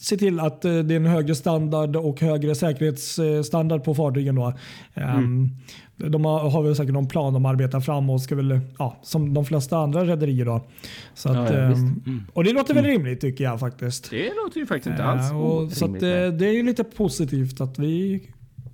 se 0.00 0.16
till 0.16 0.40
att 0.40 0.64
eh, 0.64 0.78
det 0.78 0.94
är 0.94 0.96
en 0.96 1.06
högre 1.06 1.34
standard 1.34 1.96
och 1.96 2.20
högre 2.20 2.54
säkerhetsstandard 2.54 3.84
på 3.84 3.94
fartygen. 3.94 4.34
Då. 4.34 4.52
Mm. 4.94 5.16
Um, 5.18 5.50
de 5.96 6.24
har, 6.24 6.50
har 6.50 6.62
väl 6.62 6.76
säkert 6.76 6.92
någon 6.92 7.08
plan 7.08 7.32
de 7.32 7.46
arbetar 7.46 7.80
fram 7.80 8.10
och 8.10 8.20
ska 8.20 8.34
väl, 8.34 8.60
ja, 8.78 8.96
som 9.02 9.34
de 9.34 9.44
flesta 9.44 9.78
andra 9.78 10.04
rederier. 10.04 10.44
Då. 10.44 10.66
Så 11.14 11.28
att, 11.28 11.50
ja, 11.50 11.58
ja, 11.58 11.64
mm. 11.64 12.26
Och 12.32 12.44
det 12.44 12.52
låter 12.52 12.74
väl 12.74 12.84
mm. 12.84 12.96
rimligt 12.96 13.20
tycker 13.20 13.44
jag 13.44 13.60
faktiskt. 13.60 14.10
Det 14.10 14.32
låter 14.44 14.60
ju 14.60 14.66
faktiskt 14.66 14.86
inte 14.86 15.04
alls 15.04 15.30
uh, 15.30 15.40
och, 15.40 15.72
Så 15.72 15.84
att, 15.84 16.00
det, 16.00 16.30
det 16.30 16.46
är 16.46 16.52
ju 16.52 16.62
lite 16.62 16.84
positivt 16.84 17.60
att 17.60 17.78
vi 17.78 18.22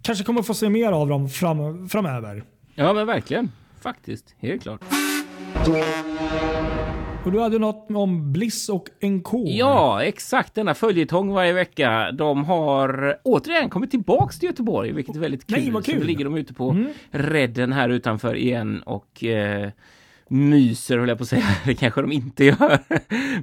kanske 0.03 0.25
kommer 0.25 0.43
få 0.43 0.55
se 0.55 0.69
mer 0.69 0.93
av 0.93 1.09
dem 1.09 1.29
fram, 1.29 1.89
framöver. 1.89 2.45
Ja 2.75 2.93
men 2.93 3.07
verkligen. 3.07 3.51
Faktiskt. 3.81 4.35
Helt 4.39 4.63
klart. 4.63 4.81
Och 7.25 7.33
du 7.33 7.41
hade 7.41 7.59
något 7.59 7.91
om 7.91 8.33
Bliss 8.33 8.69
och 8.69 8.89
NK. 9.03 9.29
Ja, 9.47 10.03
exakt. 10.05 10.55
Denna 10.55 10.75
följetong 10.75 11.29
varje 11.33 11.53
vecka. 11.53 12.13
De 12.13 12.45
har 12.45 13.17
återigen 13.23 13.71
kommit 13.71 13.91
tillbaks 13.91 14.39
till 14.39 14.47
Göteborg, 14.49 14.93
vilket 14.93 15.17
är 15.17 15.21
väldigt 15.21 15.47
kul. 15.47 15.59
Nej, 15.59 15.71
vad 15.71 15.85
kul. 15.85 16.01
Så 16.01 16.07
ligger 16.07 16.25
de 16.25 16.37
ute 16.37 16.55
på 16.55 16.71
Mm. 16.71 16.89
redden 17.11 17.73
här 17.73 17.89
utanför 17.89 18.35
igen 18.37 18.83
och 18.83 19.25
eh, 19.25 19.71
myser, 20.29 20.99
höll 20.99 21.09
jag 21.09 21.19
på 21.19 21.23
att 21.23 21.29
säga. 21.29 21.45
Det 21.65 21.75
kanske 21.75 22.01
de 22.01 22.13
inte 22.13 22.45
gör. 22.45 22.79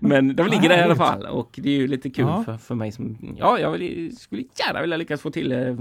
Men 0.01 0.35
de 0.35 0.47
ligger 0.47 0.69
där 0.69 0.77
i 0.77 0.81
alla 0.81 0.95
fall 0.95 1.25
och 1.25 1.49
det 1.63 1.69
är 1.69 1.77
ju 1.77 1.87
lite 1.87 2.09
kul 2.09 2.25
Ja. 2.27 2.43
för, 2.43 2.57
för 2.57 2.75
mig 2.75 2.91
som... 2.91 3.17
Ja, 3.39 3.59
jag 3.59 3.71
vill, 3.71 4.17
skulle 4.17 4.43
gärna 4.67 4.81
vilja 4.81 4.97
lyckas 4.97 5.21
få 5.21 5.29
till 5.31 5.51
eh, 5.51 5.75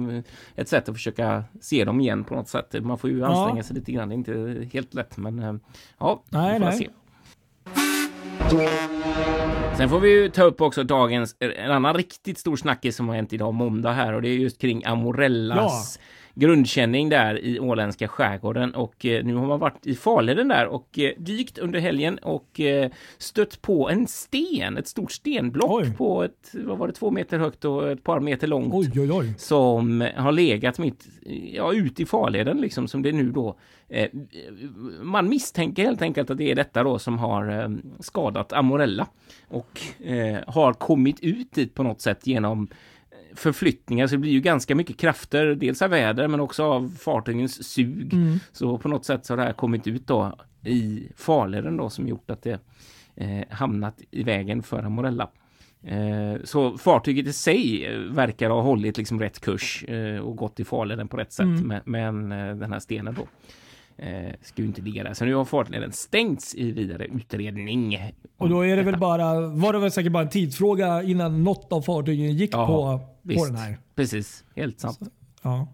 ett 0.56 0.68
sätt 0.68 0.88
att 0.88 0.94
försöka 0.94 1.44
se 1.60 1.84
dem 1.84 2.00
igen 2.00 2.24
på 2.24 2.34
något 2.34 2.48
sätt. 2.48 2.74
Man 2.82 2.98
får 2.98 3.10
ju 3.10 3.18
Ja. 3.18 3.26
anstränga 3.26 3.62
sig 3.62 3.76
lite 3.76 3.92
grann. 3.92 4.08
Det 4.08 4.14
är 4.14 4.16
inte 4.16 4.66
helt 4.72 4.94
lätt, 4.94 5.16
men 5.16 5.38
eh, 5.38 5.54
ja, 5.98 6.22
Nej, 6.28 6.52
vi 6.52 6.58
får 6.58 6.66
nej. 6.66 6.78
se. 6.78 6.88
Sen 9.76 9.88
får 9.88 10.00
vi 10.00 10.10
ju 10.10 10.28
ta 10.28 10.42
upp 10.42 10.60
också 10.60 10.84
dagens, 10.84 11.36
en 11.40 11.70
annan 11.70 11.94
riktigt 11.94 12.38
stor 12.38 12.56
snackis 12.56 12.96
som 12.96 13.08
har 13.08 13.16
hänt 13.16 13.32
idag 13.32 13.54
måndag 13.54 13.92
här 13.92 14.12
och 14.12 14.22
det 14.22 14.28
är 14.28 14.34
just 14.36 14.60
kring 14.60 14.84
Amorellas 14.84 15.98
grundkänning 16.38 17.08
där 17.08 17.44
i 17.44 17.60
åländska 17.60 18.08
skärgården 18.08 18.74
och 18.74 19.06
eh, 19.06 19.24
nu 19.24 19.34
har 19.34 19.46
man 19.46 19.58
varit 19.58 19.86
i 19.86 19.94
farleden 19.94 20.48
där 20.48 20.66
och 20.66 20.98
eh, 20.98 21.12
dykt 21.18 21.58
under 21.58 21.80
helgen 21.80 22.18
och 22.18 22.60
eh, 22.60 22.90
stött 23.18 23.62
på 23.62 23.90
en 23.90 24.06
sten, 24.06 24.76
ett 24.76 24.88
stort 24.88 25.12
stenblock 25.12 25.82
Oj. 25.82 25.96
på 25.96 26.22
ett, 26.22 26.50
vad 26.52 26.78
var 26.78 26.86
det, 26.86 26.92
två 26.92 27.10
meter 27.10 27.38
högt 27.38 27.64
och 27.64 27.90
ett 27.90 28.04
par 28.04 28.20
meter 28.20 28.46
långt 28.46 28.74
Oj, 28.74 29.10
oj, 29.12 29.34
som 29.38 30.08
har 30.16 30.32
legat 30.32 30.78
mitt, 30.78 31.06
ja, 31.54 31.72
ut 31.72 32.00
i 32.00 32.06
farleden 32.06 32.60
liksom 32.60 32.88
som 32.88 33.02
det 33.02 33.12
nu 33.12 33.30
då 33.30 33.56
man 35.02 35.28
misstänker 35.28 35.84
helt 35.84 36.02
enkelt 36.02 36.30
att 36.30 36.38
det 36.38 36.50
är 36.50 36.54
detta 36.54 36.82
då 36.82 36.98
som 36.98 37.18
har 37.18 37.76
skadat 38.02 38.52
Amorella 38.52 39.06
och 39.48 39.80
har 40.46 40.72
kommit 40.72 41.20
ut 41.20 41.52
dit 41.52 41.74
på 41.74 41.82
något 41.82 42.00
sätt 42.00 42.26
genom 42.26 42.68
förflyttningar 43.38 44.06
så 44.06 44.14
det 44.14 44.18
blir 44.18 44.32
ju 44.32 44.40
ganska 44.40 44.74
mycket 44.74 44.96
krafter, 44.96 45.46
dels 45.46 45.82
av 45.82 45.90
väder 45.90 46.28
men 46.28 46.40
också 46.40 46.64
av 46.64 46.96
fartygens 47.00 47.72
sug. 47.72 48.14
Mm. 48.14 48.38
Så 48.52 48.78
på 48.78 48.88
något 48.88 49.04
sätt 49.04 49.26
så 49.26 49.32
har 49.32 49.36
det 49.36 49.42
här 49.42 49.52
kommit 49.52 49.86
ut 49.86 50.06
då 50.06 50.38
i 50.64 51.08
farleden 51.16 51.76
då 51.76 51.90
som 51.90 52.08
gjort 52.08 52.30
att 52.30 52.42
det 52.42 52.60
eh, 53.16 53.44
hamnat 53.50 54.00
i 54.10 54.22
vägen 54.22 54.62
för 54.62 54.82
Amorella. 54.82 55.30
Eh, 55.82 56.42
så 56.44 56.78
fartyget 56.78 57.26
i 57.26 57.32
sig 57.32 57.86
eh, 57.86 57.98
verkar 57.98 58.50
ha 58.50 58.62
hållit 58.62 58.98
liksom 58.98 59.20
rätt 59.20 59.40
kurs 59.40 59.84
eh, 59.84 60.20
och 60.20 60.36
gått 60.36 60.60
i 60.60 60.64
farleden 60.64 61.08
på 61.08 61.16
rätt 61.16 61.32
sätt. 61.32 61.44
Mm. 61.44 61.66
Men, 61.66 61.80
men 61.84 62.32
eh, 62.32 62.56
den 62.56 62.72
här 62.72 62.80
stenen 62.80 63.14
då 63.14 63.26
eh, 63.98 64.32
ska 64.42 64.62
ju 64.62 64.68
inte 64.68 64.82
ligga 64.82 65.04
där. 65.04 65.14
Så 65.14 65.24
nu 65.24 65.34
har 65.34 65.44
farleden 65.44 65.92
stängts 65.92 66.54
i 66.54 66.72
vidare 66.72 67.04
utredning. 67.06 67.98
Och 68.36 68.48
då 68.48 68.60
är 68.60 68.68
det 68.68 68.76
Detta. 68.76 68.90
väl 68.90 69.00
bara, 69.00 69.40
var 69.48 69.72
det 69.72 69.78
väl 69.78 69.90
säkert 69.90 70.12
bara 70.12 70.22
en 70.22 70.28
tidsfråga 70.28 71.02
innan 71.02 71.44
något 71.44 71.72
av 71.72 71.82
fartygen 71.82 72.36
gick 72.36 72.54
Ja, 72.54 72.66
på, 72.66 73.34
på 73.34 73.44
den 73.44 73.56
här. 73.56 73.78
Precis, 73.94 74.44
helt 74.56 74.80
sant. 74.80 74.98
Ja. 75.42 75.68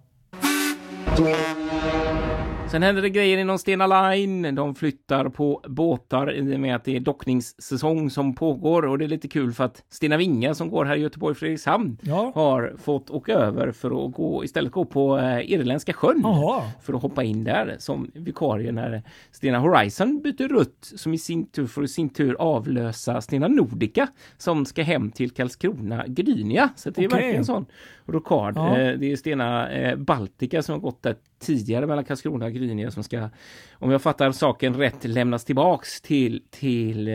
Sen 2.74 2.82
händer 2.82 3.02
det 3.02 3.10
grejer 3.10 3.38
inom 3.38 3.58
Stena 3.58 3.86
Line. 4.12 4.54
De 4.54 4.74
flyttar 4.74 5.28
på 5.28 5.60
båtar 5.68 6.32
i 6.32 6.54
och 6.56 6.60
med 6.60 6.76
att 6.76 6.84
det 6.84 6.96
är 6.96 7.00
dockningssäsong 7.00 8.10
som 8.10 8.34
pågår 8.34 8.86
och 8.86 8.98
det 8.98 9.04
är 9.04 9.08
lite 9.08 9.28
kul 9.28 9.52
för 9.52 9.64
att 9.64 9.84
Stena 9.88 10.16
Vinga 10.16 10.54
som 10.54 10.70
går 10.70 10.84
här 10.84 10.96
i 10.96 11.00
Göteborg 11.00 11.34
Fredrikshamn 11.34 11.98
Ja. 12.02 12.32
har 12.34 12.74
fått 12.78 13.10
åka 13.10 13.32
över 13.32 13.72
för 13.72 14.06
att 14.06 14.12
gå 14.12 14.44
istället 14.44 14.72
gå 14.72 14.84
på 14.84 15.18
eh, 15.18 15.50
Irländska 15.52 15.92
sjön. 15.92 16.20
Jaha. 16.22 16.62
För 16.82 16.94
att 16.94 17.02
hoppa 17.02 17.22
in 17.24 17.44
där 17.44 17.76
som 17.78 18.10
vikarie 18.14 18.72
när 18.72 19.02
Stena 19.32 19.58
Horizon 19.58 20.22
byter 20.22 20.48
rutt 20.48 20.92
som 20.96 21.14
i 21.14 21.18
sin 21.18 21.46
tur 21.46 21.66
får 21.66 21.84
i 21.84 21.88
sin 21.88 22.08
tur 22.08 22.36
avlösa 22.38 23.20
Stena 23.20 23.48
Nordica 23.48 24.08
som 24.38 24.66
ska 24.66 24.82
hem 24.82 25.10
till 25.10 25.30
Karlskrona 25.30 26.04
Gdynia. 26.06 26.68
Så 26.76 26.90
det 26.90 27.02
är 27.04 27.06
Okej. 27.08 27.16
verkligen 27.18 27.36
en 27.36 27.44
sån 27.44 27.66
rokad. 28.06 28.52
Ja. 28.56 28.78
Eh, 28.78 28.98
Det 28.98 29.12
är 29.12 29.16
Stena 29.16 29.70
eh, 29.72 29.96
Baltica 29.96 30.62
som 30.62 30.72
har 30.72 30.80
gått 30.80 31.02
där 31.02 31.16
tidigare 31.44 31.86
mellan 31.86 32.04
Karlskrona 32.04 32.46
och 32.46 32.52
Gdynia 32.52 32.90
som 32.90 33.02
ska, 33.02 33.30
om 33.72 33.90
jag 33.90 34.02
fattar 34.02 34.32
saken 34.32 34.74
rätt, 34.74 35.04
lämnas 35.04 35.44
tillbaks 35.44 36.00
till, 36.00 36.42
till 36.50 37.08
eh, 37.08 37.14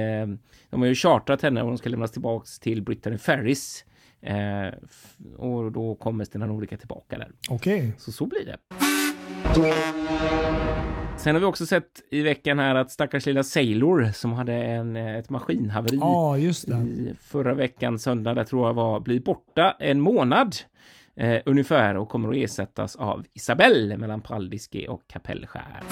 de 0.69 0.81
har 0.81 0.85
ju 0.85 0.95
chartrat 0.95 1.41
henne 1.41 1.61
och 1.61 1.67
de 1.67 1.77
ska 1.77 1.89
lämnas 1.89 2.11
tillbaks 2.11 2.59
till 2.59 2.81
Brittany 2.81 3.17
Ferries. 3.17 3.85
Eh, 4.21 4.73
och 5.37 5.71
då 5.71 5.95
kommer 5.95 6.25
Stena 6.25 6.45
Nordica 6.45 6.77
tillbaka 6.77 7.17
där. 7.17 7.31
Okej. 7.49 7.93
Så 7.97 8.11
så 8.11 8.25
blir 8.25 8.45
det. 8.45 8.57
Sen 11.17 11.35
har 11.35 11.39
vi 11.39 11.45
också 11.45 11.65
sett 11.65 12.01
i 12.11 12.21
veckan 12.21 12.59
här 12.59 12.75
att 12.75 12.91
stackars 12.91 13.25
lilla 13.25 13.43
Sailor 13.43 14.11
som 14.13 14.33
hade 14.33 14.53
en, 14.53 14.95
eh, 14.95 15.15
ett 15.15 15.29
maskinhaveri 15.29 15.97
i 16.77 17.13
förra 17.21 17.53
veckan, 17.53 17.99
söndag, 17.99 18.33
där 18.33 18.43
tror 18.43 18.67
jag 18.67 18.73
var, 18.73 18.99
blir 18.99 19.19
borta 19.19 19.75
en 19.79 20.01
månad 20.01 20.55
eh, 21.19 21.41
ungefär 21.45 21.97
och 21.97 22.09
kommer 22.09 22.29
att 22.29 22.35
ersättas 22.35 22.95
av 22.95 23.25
Isabelle 23.33 23.97
mellan 23.97 24.21
Paldiski 24.21 24.87
och 24.87 25.07
Kapellskär. 25.07 25.83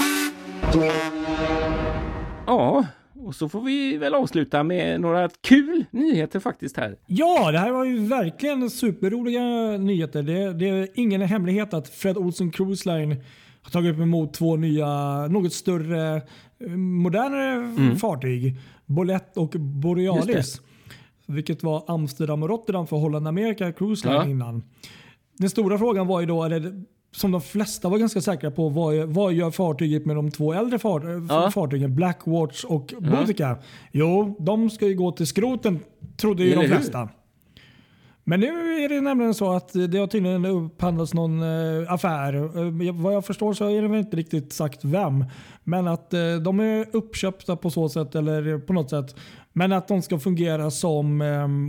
Ja, 2.45 2.85
och 3.25 3.35
så 3.35 3.49
får 3.49 3.61
vi 3.61 3.97
väl 3.97 4.13
avsluta 4.13 4.63
med 4.63 5.01
några 5.01 5.29
kul 5.41 5.85
nyheter 5.91 6.39
faktiskt 6.39 6.77
här. 6.77 6.95
Ja, 7.05 7.51
det 7.51 7.59
här 7.59 7.71
var 7.71 7.85
ju 7.85 7.99
verkligen 8.07 8.69
superroliga 8.69 9.41
nyheter. 9.77 10.23
Det, 10.23 10.53
det 10.53 10.69
är 10.69 10.87
ingen 10.95 11.21
hemlighet 11.21 11.73
att 11.73 11.87
Fred 11.89 12.17
Olsen 12.17 12.51
Cruise 12.51 12.89
Line 12.97 13.15
har 13.61 13.71
tagit 13.71 13.95
emot 13.99 14.33
två 14.33 14.55
nya, 14.55 14.87
något 15.27 15.53
större, 15.53 16.21
modernare 16.77 17.95
fartyg. 17.95 18.55
Bolett 18.85 19.37
och 19.37 19.49
Borealis. 19.59 20.57
Mm. 20.59 21.35
Vilket 21.35 21.63
var 21.63 21.83
Amsterdam 21.87 22.43
och 22.43 22.49
Rotterdam 22.49 22.87
för 22.87 22.97
Holland 22.97 23.27
America 23.27 23.71
Cruise 23.71 24.07
Line 24.07 24.17
Ja. 24.17 24.27
innan. 24.27 24.63
Den 25.37 25.49
stora 25.49 25.77
frågan 25.77 26.07
var 26.07 26.19
ju 26.19 26.25
då, 26.25 26.43
eller 26.43 26.83
som 27.11 27.31
de 27.31 27.41
flesta 27.41 27.89
var 27.89 27.97
ganska 27.97 28.21
säkra 28.21 28.51
på, 28.51 28.69
vad, 28.69 28.95
vad 28.95 29.33
gör 29.33 29.51
fartyget 29.51 30.05
med 30.05 30.15
de 30.15 30.31
två 30.31 30.53
äldre 30.53 30.79
far, 30.79 31.25
Ja. 31.29 31.51
fartygen 31.51 31.95
Blackwatch 31.95 32.63
och 32.63 32.93
Boudica? 32.99 33.57
Jo, 33.91 34.35
de 34.39 34.69
ska 34.69 34.87
ju 34.87 34.95
gå 34.95 35.11
till 35.11 35.27
skroten, 35.27 35.79
trodde 36.17 36.43
ju 36.43 36.51
Eller 36.51 36.61
de 36.61 36.67
hur? 36.67 37.09
Men 38.29 38.39
nu 38.39 38.83
är 38.83 38.89
det 38.89 39.01
nämligen 39.01 39.33
så 39.33 39.51
att 39.51 39.73
det 39.73 39.97
har 39.97 40.07
tydligen 40.07 40.45
upphandlats 40.45 41.13
någon 41.13 41.41
eh, 41.41 41.93
affär. 41.93 42.33
Eh, 42.33 42.93
vad 42.93 43.13
jag 43.13 43.25
förstår 43.25 43.53
så 43.53 43.69
är 43.69 43.81
det 43.81 43.87
väl 43.87 43.99
inte 43.99 44.17
riktigt 44.17 44.53
sagt 44.53 44.85
vem. 44.85 45.25
Men 45.63 45.87
att 45.87 46.13
eh, 46.13 46.35
de 46.35 46.59
är 46.59 46.85
uppköpta 46.93 47.55
på 47.55 47.69
så 47.69 47.89
sätt 47.89 48.15
eller 48.15 48.59
på 48.59 48.73
något 48.73 48.89
sätt. 48.89 49.15
Men 49.53 49.71
att 49.71 49.87
de 49.87 50.01
ska 50.01 50.19
fungera 50.19 50.71
som 50.71 51.21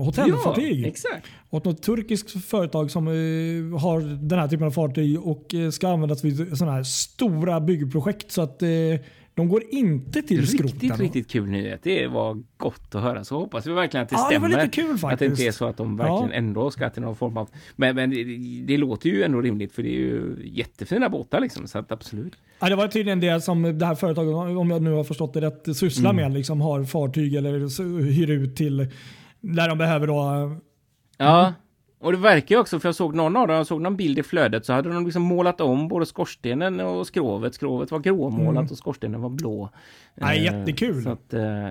hotellfartyg. 0.05 0.87
exakt. 0.87 1.27
Åt 1.51 1.65
något 1.65 1.83
turkiskt 1.83 2.45
företag 2.45 2.91
som 2.91 3.07
har 3.07 4.29
den 4.29 4.39
här 4.39 4.49
typen 4.49 4.67
av 4.67 4.71
fartyg 4.71 5.27
och 5.27 5.55
ska 5.73 5.89
användas 5.89 6.25
vid 6.25 6.59
sådana 6.59 6.77
här 6.77 6.83
stora 6.83 7.61
byggprojekt. 7.61 8.33
Så 8.33 8.43
att 8.43 8.63
de 9.39 9.49
går 9.49 9.63
inte 9.71 10.23
till 10.23 10.47
skroten. 10.47 10.69
Riktigt, 10.81 11.01
riktigt 11.01 11.29
kul 11.31 11.47
nyhet. 11.49 11.81
Det 11.83 12.07
var 12.07 12.43
gott 12.57 12.95
att 12.95 13.03
höra. 13.03 13.25
Så 13.25 13.39
hoppas 13.39 13.67
vi 13.67 13.73
verkligen 13.73 14.03
att 14.05 14.09
det 14.11 14.17
Ja, 14.17 14.29
det 14.31 14.39
var 14.39 14.49
stämmer. 14.49 14.65
lite 14.65 14.77
kul 14.77 14.85
Att 14.95 15.01
det 15.19 15.25
inte 15.25 15.27
faktiskt. 15.29 15.49
är 15.49 15.53
så 15.53 15.65
att 15.67 15.77
de 15.77 15.97
verkligen 15.97 16.31
Ja. 16.31 16.37
ändå 16.37 16.71
ska 16.71 16.91
till 16.91 17.03
någon 17.03 17.17
form 17.17 17.37
av... 17.37 17.49
Men, 17.77 17.95
men 17.97 18.11
det, 18.11 18.25
det 18.67 18.77
låter 18.77 19.11
ju 19.11 19.23
ändå 19.23 19.41
rimligt 19.41 19.73
för 19.73 19.83
det 19.83 19.89
är 19.89 20.01
ju 20.01 20.37
jättefina 20.45 21.09
båtar 21.09 21.41
liksom. 21.41 21.67
Så 21.67 21.79
att 21.79 21.93
absolut. 21.93 22.33
Ja, 22.61 22.69
det 22.69 22.77
var 22.77 22.89
tydligen 22.89 23.21
det 23.21 23.41
som 23.41 23.79
det 23.79 23.87
här 23.87 23.95
företaget, 23.95 24.35
om 24.59 24.71
jag 24.71 24.83
nu 24.83 24.93
har 24.93 25.05
förstått 25.05 25.35
det 25.35 25.41
rätt, 25.41 25.77
sysslar 25.77 26.11
Mm. 26.11 26.23
med. 26.23 26.33
Liksom 26.39 26.61
har 26.61 26.85
fartyg 26.85 27.35
eller 27.35 28.03
hyr 28.13 28.31
ut 28.31 28.57
till 28.57 28.87
där 29.41 29.69
de 29.69 29.79
behöver 29.79 30.07
då. 30.07 30.23
Ja. 31.19 31.53
Och 32.01 32.13
det 32.13 32.19
verkar 32.19 32.55
ju 32.55 32.61
också, 32.61 32.81
för 32.81 32.89
jag 32.89 32.95
såg 32.95 33.15
någon 33.15 33.37
av 33.37 33.49
dem, 33.49 33.57
jag 33.57 33.67
såg 33.67 33.81
någon 33.81 33.97
bild 33.97 34.19
i 34.19 34.23
flödet, 34.23 34.67
så 34.67 34.73
hade 34.73 34.89
de 34.89 35.05
liksom 35.05 35.23
målat 35.23 35.61
om 35.61 35.89
både 35.89 36.07
skorstenen 36.07 36.81
och 36.81 37.07
skrovet. 37.07 37.55
Skrovet 37.55 37.91
var 37.91 37.99
gråmålat 37.99 38.71
och 38.71 38.79
skorstenen 38.79 39.21
var 39.23 39.31
blå. 39.31 39.71
Ja, 40.15 40.33
Eh, 40.35 40.43
jättekul. 40.45 41.03
Så 41.03 41.11
att, 41.11 41.35
eh, 41.35 41.69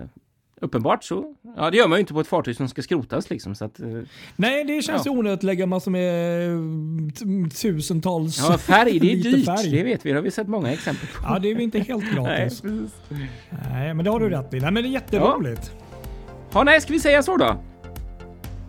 uppenbart 0.61 1.03
så, 1.03 1.35
ja 1.57 1.71
det 1.71 1.77
gör 1.77 1.87
man 1.87 1.97
ju 1.97 1.99
inte 1.99 2.13
på 2.13 2.19
ett 2.19 2.27
fartyg 2.27 2.55
som 2.55 2.67
ska 2.67 2.81
skrotas 2.81 3.29
liksom. 3.29 3.55
Så 3.55 3.65
att, 3.65 3.79
eh, 3.79 3.87
Nej, 4.35 4.63
det 4.63 4.81
känns 4.81 5.05
Ja. 5.05 5.11
onödigt 5.11 5.39
att 5.39 5.43
lägga 5.43 5.65
massor 5.65 5.91
med 5.91 6.51
eh, 6.51 7.49
tusentals 7.49 8.39
ja, 8.49 8.57
färg, 8.57 8.99
det 8.99 9.11
är 9.11 9.15
dyrt. 9.23 9.45
färg. 9.45 9.71
Det 9.71 9.83
vet 9.83 10.05
vi, 10.05 10.09
det 10.09 10.15
har 10.15 10.23
vi 10.23 10.31
sett 10.31 10.47
många 10.47 10.73
exempel 10.73 11.07
på. 11.07 11.23
Ja, 11.23 11.39
det 11.39 11.51
är 11.51 11.55
ju 11.55 11.61
inte 11.63 11.79
helt 11.79 12.03
Nej, 12.15 12.15
gratis. 12.15 12.61
precis. 12.61 12.95
Nej, 13.71 13.93
men 13.93 14.05
det 14.05 14.11
har 14.11 14.19
du 14.19 14.29
rätt 14.29 14.53
i. 14.53 14.59
Nej, 14.59 14.71
men 14.71 14.83
det 14.83 14.89
är 14.89 14.91
jätteroligt. 14.91 15.71
Ja, 16.53 16.63
nej, 16.63 16.81
ska 16.81 16.93
vi 16.93 16.99
säga 16.99 17.23
så 17.23 17.37
då? 17.37 17.55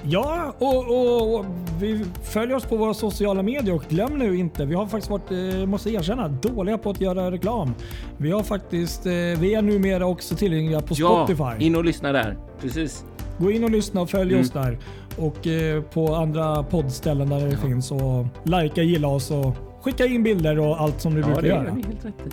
Ja, 0.05 0.55
och, 0.59 0.77
och, 0.89 1.35
och 1.39 1.45
vi 1.81 2.05
följer 2.23 2.57
oss 2.57 2.65
på 2.65 2.77
våra 2.77 2.95
sociala 2.95 3.43
medier 3.43 3.75
och 3.75 3.83
glöm 3.89 4.19
nu 4.19 4.37
inte, 4.37 4.65
vi 4.65 4.75
har 4.75 4.87
faktiskt 4.87 5.11
varit, 5.11 5.31
eh, 5.55 5.67
måste 5.67 5.91
erkänna, 5.91 6.29
dåliga 6.29 6.79
på 6.79 6.91
att 6.91 7.01
göra 7.01 7.31
reklam. 7.31 7.75
Vi 8.17 8.31
har 8.31 8.43
faktiskt, 8.43 9.07
eh, 9.07 9.13
vi 9.13 9.55
är 9.55 9.63
numera 9.63 10.07
också 10.07 10.35
tillgängliga 10.37 10.81
på 10.81 10.95
Ja, 10.99 11.27
Spotify. 11.27 11.65
in 11.67 11.77
och 11.77 11.85
lyssna 11.85 12.13
där. 12.13 12.37
Precis. 12.61 13.05
Gå 13.39 13.51
in 13.51 13.65
och 13.65 13.71
lyssna 13.71 14.01
och 14.01 14.11
följ 14.11 14.31
Mm. 14.31 14.41
oss 14.41 14.51
där. 14.51 14.79
Och 15.19 15.47
eh, 15.47 15.83
på 15.83 16.15
andra 16.15 16.63
poddställen 16.63 17.29
där 17.29 17.47
det 17.47 17.57
finns. 17.57 17.91
Och 17.91 18.27
likea, 18.43 18.85
gilla 18.85 19.09
oss 19.09 19.31
och 19.31 19.55
skicka 19.83 20.07
in 20.07 20.23
bilder 20.23 20.59
och 20.59 20.81
allt 20.81 21.01
som 21.01 21.15
du 21.15 21.21
Ja, 21.21 21.27
brukar 21.27 21.43
det 21.43 21.49
är 21.49 21.53
göra. 21.55 21.75
vi 21.75 21.83
helt 21.83 22.05
rätt 22.05 22.15
i. 22.27 22.31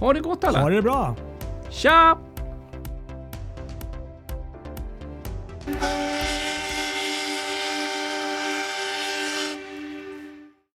Ha 0.00 0.12
det 0.12 0.20
gott 0.20 0.44
alla! 0.44 0.60
Ha 0.60 0.70
det 0.70 0.82
bra! 0.82 1.16
Tja! 1.70 2.18